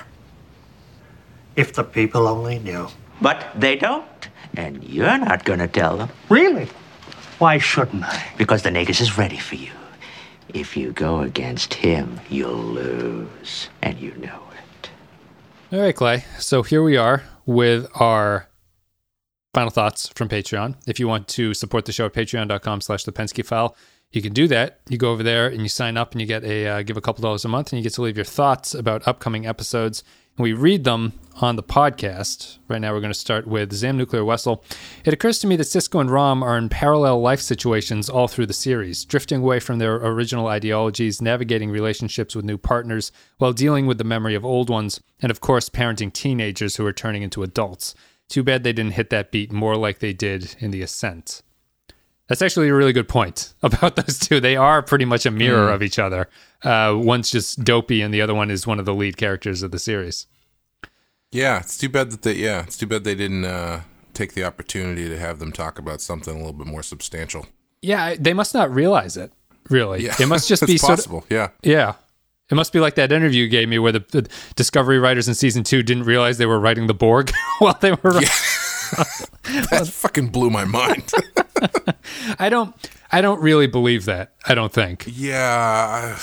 [1.55, 2.87] If the people only knew.
[3.19, 4.05] But they don't.
[4.55, 6.09] And you're not gonna tell them.
[6.29, 6.67] Really?
[7.39, 8.23] Why shouldn't I?
[8.37, 9.71] Because the Nagus is ready for you.
[10.53, 13.69] If you go against him, you'll lose.
[13.81, 14.89] And you know it.
[15.71, 16.25] All right, Clay.
[16.37, 18.47] So here we are with our
[19.55, 20.75] final thoughts from Patreon.
[20.85, 23.75] If you want to support the show at patreon.com slash the Pensky file,
[24.15, 24.79] you can do that.
[24.89, 27.01] You go over there and you sign up and you get a uh, give a
[27.01, 30.03] couple dollars a month and you get to leave your thoughts about upcoming episodes.
[30.37, 32.57] And we read them on the podcast.
[32.67, 34.63] Right now we're going to start with Zam Nuclear Wessel.
[35.03, 38.45] It occurs to me that Sisko and Rom are in parallel life situations all through
[38.47, 43.85] the series, drifting away from their original ideologies, navigating relationships with new partners while dealing
[43.85, 47.43] with the memory of old ones, and of course parenting teenagers who are turning into
[47.43, 47.95] adults.
[48.27, 51.43] Too bad they didn't hit that beat more like they did in The Ascent.
[52.27, 54.39] That's actually a really good point about those two.
[54.39, 56.27] They are pretty much a mirror of each other.
[56.63, 59.71] Uh, one's just dopey, and the other one is one of the lead characters of
[59.71, 60.25] the series.
[61.31, 62.33] Yeah, it's too bad that they.
[62.33, 63.81] Yeah, it's too bad they didn't uh,
[64.13, 67.45] take the opportunity to have them talk about something a little bit more substantial.
[67.81, 69.31] Yeah, they must not realize it.
[69.69, 71.25] Really, Yeah, it must just be sort of possible.
[71.29, 71.93] yeah, yeah.
[72.51, 75.33] It must be like that interview you gave me where the, the Discovery writers in
[75.33, 77.97] season two didn't realize they were writing the Borg while they were.
[78.11, 78.29] writing.
[79.69, 81.11] that fucking blew my mind.
[82.39, 82.75] I don't.
[83.11, 84.33] I don't really believe that.
[84.45, 85.05] I don't think.
[85.07, 86.15] yeah,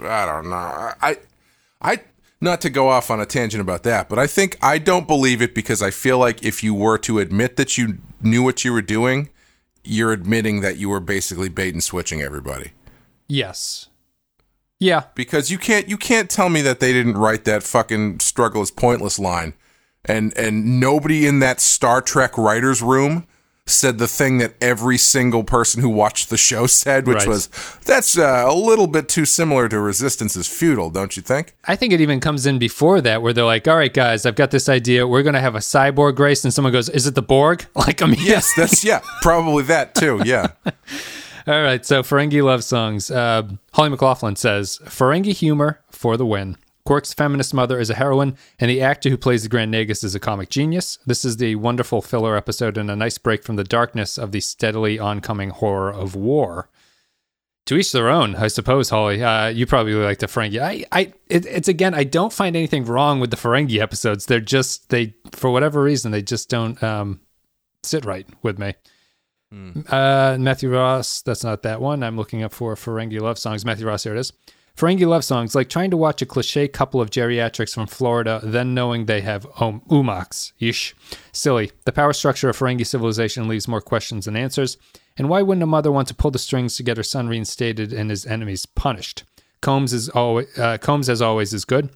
[0.00, 0.56] I, I don't know.
[1.02, 1.16] I,
[1.82, 2.00] I,
[2.40, 5.42] not to go off on a tangent about that, but I think I don't believe
[5.42, 8.72] it because I feel like if you were to admit that you knew what you
[8.72, 9.28] were doing,
[9.84, 12.72] you're admitting that you were basically bait and switching everybody.
[13.28, 13.88] Yes.
[14.80, 15.04] Yeah.
[15.16, 18.70] because you can't you can't tell me that they didn't write that fucking struggle is
[18.70, 19.54] pointless line
[20.08, 23.26] and and nobody in that Star Trek writers room
[23.66, 27.28] said the thing that every single person who watched the show said which Right.
[27.28, 27.48] was
[27.84, 31.76] that's uh, a little bit too similar to resistance is futile don't you think I
[31.76, 34.50] think it even comes in before that, where they're like, "All right, guys, I've got
[34.52, 35.06] this idea.
[35.06, 38.00] We're going to have a cyborg race," and someone goes, "Is it the Borg?" Like,
[38.00, 40.46] I mean, yes that's yeah probably that too yeah
[41.46, 43.10] All right, so Ferengi love songs.
[43.10, 43.42] Uh,
[43.72, 46.56] Holly McLaughlin says Ferengi humor for the win.
[46.88, 50.14] Quark's feminist mother is a heroine, and the actor who plays the Grand Nagus is
[50.14, 50.98] a comic genius.
[51.04, 54.40] This is the wonderful filler episode and a nice break from the darkness of the
[54.40, 56.70] steadily oncoming horror of war.
[57.66, 58.88] To each their own, I suppose.
[58.88, 60.62] Holly, uh, you probably like the Ferengi.
[60.62, 64.24] I, I, it, it's again, I don't find anything wrong with the Ferengi episodes.
[64.24, 67.20] They're just they, for whatever reason, they just don't um,
[67.82, 68.72] sit right with me.
[69.90, 72.02] Uh, Matthew Ross, that's not that one.
[72.02, 73.66] I'm looking up for Ferengi love songs.
[73.66, 74.32] Matthew Ross, here it is.
[74.78, 78.74] Ferengi love songs, like trying to watch a cliche couple of geriatrics from Florida, then
[78.74, 79.82] knowing they have um.
[79.90, 80.94] Yeesh.
[81.32, 81.72] Silly.
[81.84, 84.78] The power structure of Ferengi civilization leaves more questions than answers.
[85.16, 87.92] And why wouldn't a mother want to pull the strings to get her son reinstated
[87.92, 89.24] and his enemies punished?
[89.60, 91.90] Combs is always uh, Combs as always is good,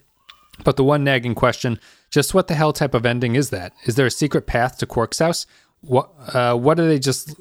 [0.64, 1.78] but the one nagging question:
[2.10, 3.74] just what the hell type of ending is that?
[3.84, 5.46] Is there a secret path to Quark's house?
[5.82, 7.36] What uh, what are they just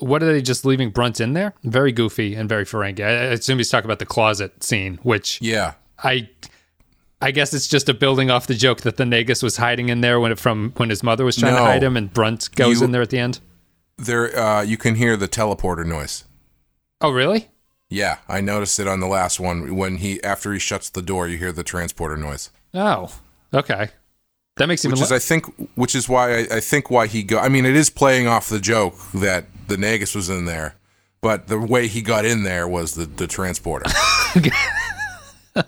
[0.00, 1.54] what are they just leaving Brunt in there?
[1.62, 3.04] Very goofy and very Ferengi.
[3.04, 5.74] I, I assume he's talking about the closet scene, which Yeah.
[6.02, 6.28] I
[7.22, 10.00] I guess it's just a building off the joke that the Nagus was hiding in
[10.02, 12.80] there when it, from when his mother was trying to hide him, and Brunt goes
[12.80, 13.40] You- in there at the end.
[13.96, 16.24] There, uh, you can hear the teleporter noise.
[17.00, 17.48] Oh, really?
[17.88, 21.28] Yeah, I noticed it on the last one when he after he shuts the door,
[21.28, 22.50] you hear the transporter noise.
[22.74, 23.12] Oh,
[23.54, 23.90] okay.
[24.56, 27.06] That makes even Which is, le- I think, which is why I, I think why
[27.06, 27.38] he go.
[27.38, 30.76] I mean, it is playing off the joke that the Nagus was in there,
[31.20, 33.90] but the way he got in there was the the transporter.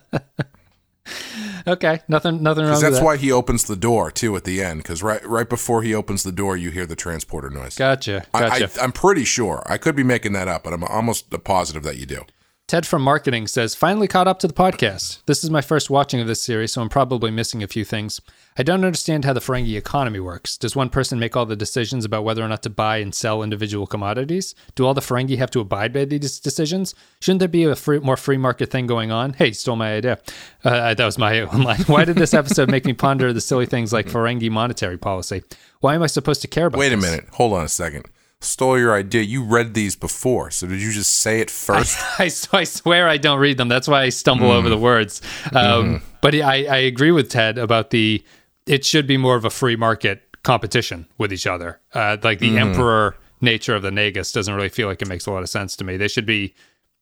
[1.66, 2.00] okay.
[2.08, 2.42] Nothing.
[2.42, 3.04] Nothing wrong that's that.
[3.04, 4.82] why he opens the door too at the end.
[4.82, 7.76] Because right right before he opens the door, you hear the transporter noise.
[7.76, 8.26] Gotcha.
[8.32, 8.80] I, Gotcha.
[8.80, 9.62] I, I'm pretty sure.
[9.66, 12.24] I could be making that up, but I'm almost positive that you do.
[12.68, 15.24] Ted from marketing says, finally caught up to the podcast.
[15.26, 18.20] This is my first watching of this series, so I'm probably missing a few things.
[18.58, 20.58] I don't understand how the Ferengi economy works.
[20.58, 23.44] Does one person make all the decisions about whether or not to buy and sell
[23.44, 24.56] individual commodities?
[24.74, 26.92] Do all the Ferengi have to abide by these decisions?
[27.20, 29.34] Shouldn't there be a free, more free market thing going on?
[29.34, 30.18] Hey, stole my idea.
[30.64, 31.82] Uh, that was my own line.
[31.86, 35.44] Why did this episode make me ponder the silly things like Ferengi monetary policy?
[35.78, 37.04] Why am I supposed to care about Wait a this?
[37.04, 37.28] minute.
[37.34, 38.06] Hold on a second.
[38.40, 39.22] Stole your idea.
[39.22, 41.96] You read these before, so did you just say it first?
[42.20, 43.68] I, I swear I don't read them.
[43.68, 45.22] That's why I stumble over the words.
[45.52, 48.22] Um, But I, I agree with Ted about the.
[48.66, 51.80] It should be more of a free market competition with each other.
[51.94, 55.30] Uh, like the emperor nature of the Nagus doesn't really feel like it makes a
[55.30, 55.96] lot of sense to me.
[55.96, 56.54] They should be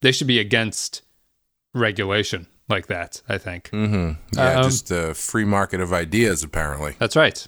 [0.03, 1.03] they should be against
[1.75, 3.23] regulation like that.
[3.29, 3.71] I think.
[3.73, 6.95] yeah, Um, just a free market of ideas, apparently.
[6.99, 7.47] That's right.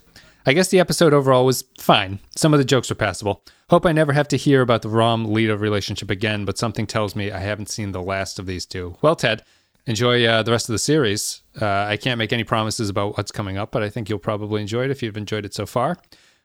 [0.48, 2.20] I guess the episode overall was fine.
[2.36, 3.42] Some of the jokes were passable.
[3.68, 7.16] Hope I never have to hear about the Rom Leeta relationship again, but something tells
[7.16, 8.96] me I haven't seen the last of these two.
[9.02, 9.42] Well, Ted,
[9.86, 11.42] enjoy uh, the rest of the series.
[11.60, 14.60] Uh, I can't make any promises about what's coming up, but I think you'll probably
[14.60, 15.98] enjoy it if you've enjoyed it so far.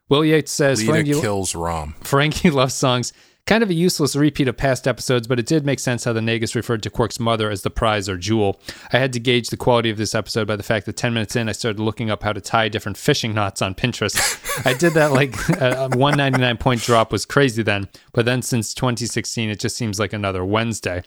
[0.10, 1.94] Will Yates says Leeta Ferengi, kills Rom.
[2.02, 3.14] Ferengi love songs.
[3.48, 6.22] Kind of a useless repeat of past episodes, but it did make sense how the
[6.22, 8.62] Nagus referred to Quark's mother as the prize or jewel.
[8.94, 11.36] I had to gauge the quality of this episode by the fact that 10 minutes
[11.36, 14.66] in, I started looking up how to tie different fishing knots on Pinterest.
[14.66, 19.50] I did that like a 199 point drop was crazy then, but then since 2016,
[19.50, 21.04] it just seems like another Wednesday.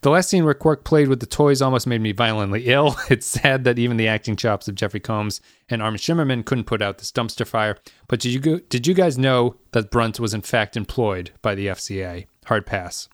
[0.00, 2.96] The last scene where Quark played with the toys almost made me violently ill.
[3.14, 6.82] It's sad that even the acting chops of Jeffrey Combs and Armin Shimerman couldn't put
[6.82, 7.78] out this dumpster fire.
[8.08, 11.54] But did you go, did you guys know that Brunt was in fact employed by
[11.54, 12.26] the FCA?
[12.46, 13.08] Hard pass.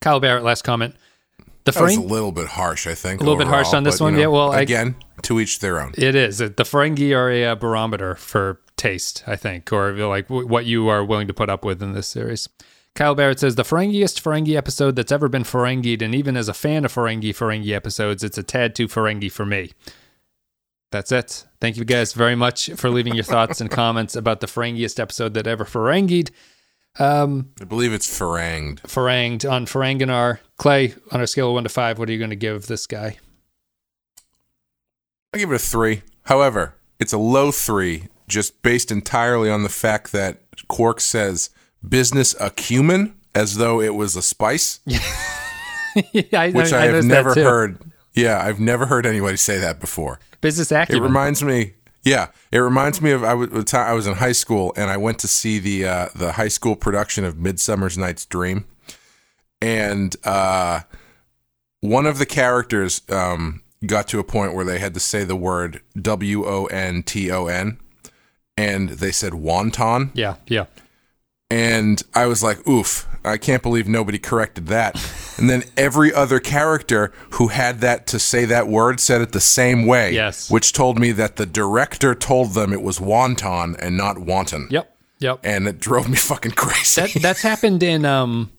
[0.00, 0.94] Kyle Barrett, last comment.
[1.64, 3.20] The That was a little bit harsh, I think.
[3.20, 5.40] A little bit harsh on this but, you one, know, yeah, well, I- again, to
[5.40, 5.94] each their own.
[5.96, 10.46] it is the Ferengi are a uh, barometer for taste, I think, or like w-
[10.46, 12.48] what you are willing to put up with in this series.
[12.94, 16.54] Kyle Barrett says the Ferengiest Ferengi episode that's ever been Ferengied, and even as a
[16.54, 19.72] fan of Ferengi Ferengi episodes, it's a tad too Ferengi for me.
[20.96, 21.44] That's it.
[21.60, 25.34] Thank you guys very much for leaving your thoughts and comments about the Ferengiest episode
[25.34, 26.30] that ever Ferengied.
[26.98, 28.80] Um, I believe it's Feranged.
[28.80, 30.38] Feranged on Ferenginar.
[30.56, 32.86] Clay, on a scale of one to five, what are you going to give this
[32.86, 33.18] guy?
[35.34, 36.00] I give it a three.
[36.22, 41.50] However, it's a low three, just based entirely on the fact that Quark says
[41.86, 47.14] business acumen as though it was a spice, yeah, I, which I, have noticed that
[47.14, 47.92] never heard.
[48.14, 50.18] Yeah, I've never heard anybody say that before.
[50.46, 51.74] Business It reminds me.
[52.04, 55.18] Yeah, it reminds me of I was I was in high school and I went
[55.18, 58.64] to see the uh, the high school production of Midsummer's Night's Dream,
[59.60, 60.82] and uh,
[61.80, 65.34] one of the characters um, got to a point where they had to say the
[65.34, 67.78] word W O N T O N,
[68.56, 70.66] and they said wonton, yeah, yeah.
[71.50, 74.96] and I was like, oof, I can't believe nobody corrected that.
[75.38, 79.40] And then every other character who had that to say that word said it the
[79.40, 80.12] same way.
[80.12, 80.50] Yes.
[80.50, 84.68] Which told me that the director told them it was wanton and not wanton.
[84.70, 84.96] Yep.
[85.18, 85.40] Yep.
[85.44, 87.02] And it drove me fucking crazy.
[87.02, 88.50] That that's happened in um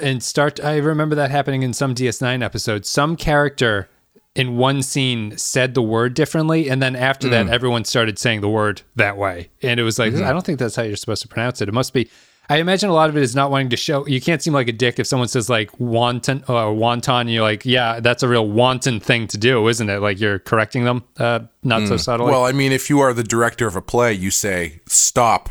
[0.00, 2.88] in start I remember that happening in some DS9 episodes.
[2.88, 3.88] Some character
[4.34, 8.48] in one scene said the word differently and then after that everyone started saying the
[8.48, 9.48] word that way.
[9.62, 11.68] And it was like I don't think that's how you're supposed to pronounce it.
[11.68, 12.08] It must be
[12.48, 14.06] I imagine a lot of it is not wanting to show.
[14.06, 17.22] You can't seem like a dick if someone says like wanton or wonton.
[17.22, 19.98] And you're like, yeah, that's a real wanton thing to do, isn't it?
[19.98, 22.26] Like you're correcting them, uh, not so subtly.
[22.26, 25.48] well, I mean, if you are the director of a play, you say stop.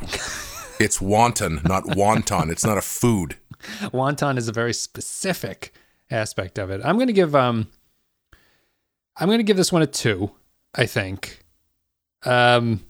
[0.79, 2.49] It's wanton, not wanton.
[2.49, 3.37] It's not a food.
[3.91, 5.73] Wanton is a very specific
[6.11, 6.81] aspect of it.
[6.83, 7.67] I'm going to give um
[9.17, 10.29] I'm going to give this one a 2,
[10.75, 11.43] I think.
[12.23, 12.83] Um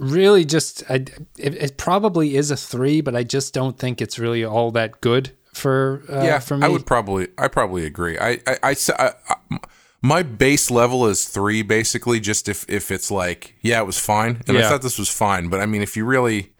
[0.00, 0.94] really just I,
[1.38, 5.00] it, it probably is a 3, but I just don't think it's really all that
[5.00, 6.66] good for uh, yeah, for me.
[6.66, 8.18] I would probably, I probably agree.
[8.18, 9.58] I, I, I, I- I-
[10.02, 12.20] my base level is three, basically.
[12.20, 15.48] Just if, if it's like, yeah, it was fine, and I thought this was fine,
[15.48, 16.54] but I mean, if you really,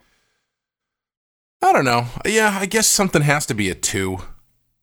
[1.63, 2.05] I don't know.
[2.23, 4.19] Yeah, I guess something has to be a two.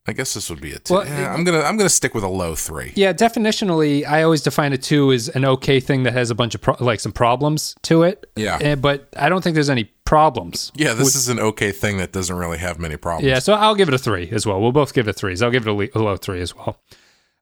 [0.06, 0.94] I guess this would be a two.
[0.94, 2.92] Well, Yeah, I'm gonna, I'm gonna stick with a low three.
[2.96, 6.54] Yeah, definitionally, I always define a two as an okay thing that has a bunch
[6.54, 8.24] of pro- like some problems to it.
[8.34, 8.56] Yeah.
[8.60, 10.72] Eh, but I don't think there's any problems.
[10.74, 13.26] Yeah, this is an okay thing that doesn't really have many problems.
[13.28, 14.60] Yeah, so I'll give it a three as well.
[14.62, 15.42] We'll both give it threes.
[15.42, 16.80] I'll give it a, le- a low three as well.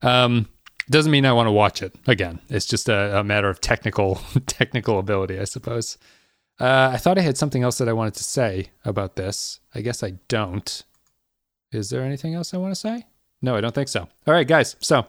[0.03, 0.49] Um,
[0.91, 2.41] doesn't mean I want to watch it again.
[2.49, 5.99] It's just a, a matter of technical technical ability, I suppose.
[6.59, 9.61] Uh, I thought I had something else that I wanted to say about this.
[9.75, 10.83] I guess I don't.
[11.73, 13.07] Is there anything else I want to say?
[13.43, 14.01] No, I don't think so.
[14.27, 14.77] All right, guys.
[14.81, 15.07] So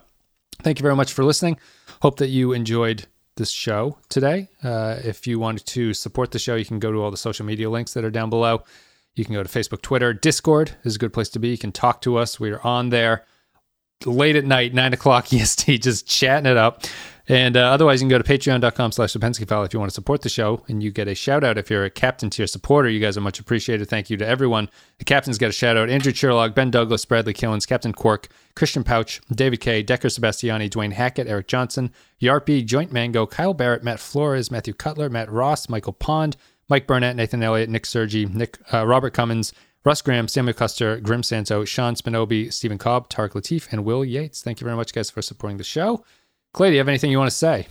[0.61, 1.57] thank you very much for listening.
[2.01, 4.49] Hope that you enjoyed this show today.
[4.63, 7.45] Uh, if you wanted to support the show, you can go to all the social
[7.45, 8.63] media links that are down below.
[9.15, 11.49] You can go to Facebook, Twitter, Discord is a good place to be.
[11.49, 12.39] You can talk to us.
[12.39, 13.25] We're on there
[14.05, 16.83] late at night, nine o'clock EST, just chatting it up.
[17.29, 19.91] And uh, otherwise, you can go to patreon.com slash the Pensky file if you want
[19.91, 22.47] to support the show, and you get a shout out if you're a captain tier
[22.47, 22.87] supporter.
[22.87, 23.89] You guys are much appreciated.
[23.89, 24.69] Thank you to everyone.
[24.99, 28.85] The captains get a shout out Andrew Sherlock, Ben Douglas, Bradley Killens, Captain Quark, Christian
[28.85, 33.99] Pouch, David K, Decker Sebastiani, Dwayne Hackett, Eric Johnson, Yarpy, Joint Mango, Kyle Barrett, Matt
[33.99, 36.37] Flores, Matthew Cutler, Matt Ross, Michael Pond,
[36.69, 39.51] Mike Burnett, Nathan Elliott, Nick Sergi, Nick uh, Robert Cummins,
[39.83, 44.41] Russ Graham, Samuel Custer, Grim Santo, Sean Spinobi, Stephen Cobb, Tarek Latif, and Will Yates.
[44.41, 46.05] Thank you very much, guys, for supporting the show.
[46.57, 47.67] Clay, do you have anything you want to say?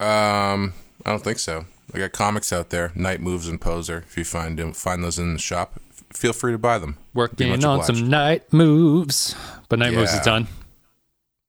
[0.00, 0.72] Um,
[1.04, 1.66] I don't think so.
[1.92, 3.98] I got comics out there, Night Moves and Poser.
[4.08, 5.78] If you find them, find those in the shop,
[6.10, 6.96] feel free to buy them.
[7.12, 7.84] Working on obliged.
[7.84, 9.36] some night moves,
[9.68, 10.46] but night moves is done.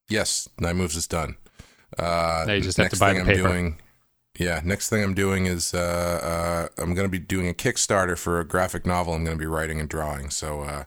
[0.09, 1.37] Yes, Night Moves is done.
[1.97, 3.47] Uh, Now you just have to buy the I'm paper.
[3.47, 3.79] doing,
[4.37, 8.17] yeah, next thing I'm doing is uh, uh, I'm going to be doing a Kickstarter
[8.17, 9.13] for a graphic novel.
[9.13, 10.29] I'm going to be writing and drawing.
[10.29, 10.83] So uh,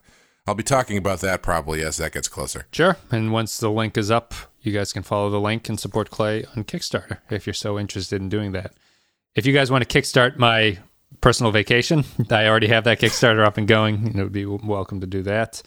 [0.47, 2.67] I'll be talking about that probably as that gets closer.
[2.73, 2.99] Sure.
[3.11, 4.35] And once the link is up,
[4.67, 8.21] you guys can follow the link and support Clay on Kickstarter if you're so interested
[8.21, 8.75] in doing that.
[9.35, 10.79] If you guys want to kickstart my
[11.21, 13.97] personal vacation, I already have that Kickstarter up and going.
[13.97, 15.63] and it would be welcome to do that.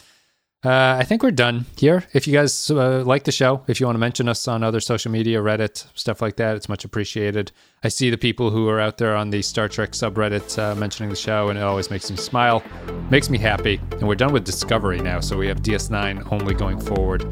[0.65, 2.03] Uh, I think we're done here.
[2.13, 4.79] If you guys uh, like the show, if you want to mention us on other
[4.79, 7.51] social media, Reddit, stuff like that, it's much appreciated.
[7.83, 11.11] I see the people who are out there on the Star Trek subreddit uh, mentioning
[11.11, 12.63] the show, and it always makes me smile,
[13.11, 13.79] makes me happy.
[13.91, 17.23] And we're done with Discovery now, so we have DS9 only going forward.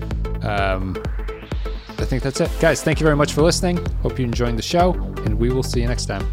[0.46, 0.96] Um,
[2.06, 2.52] I think that's it.
[2.60, 3.84] Guys, thank you very much for listening.
[4.04, 4.94] Hope you're enjoying the show,
[5.26, 6.24] and we will see you next time.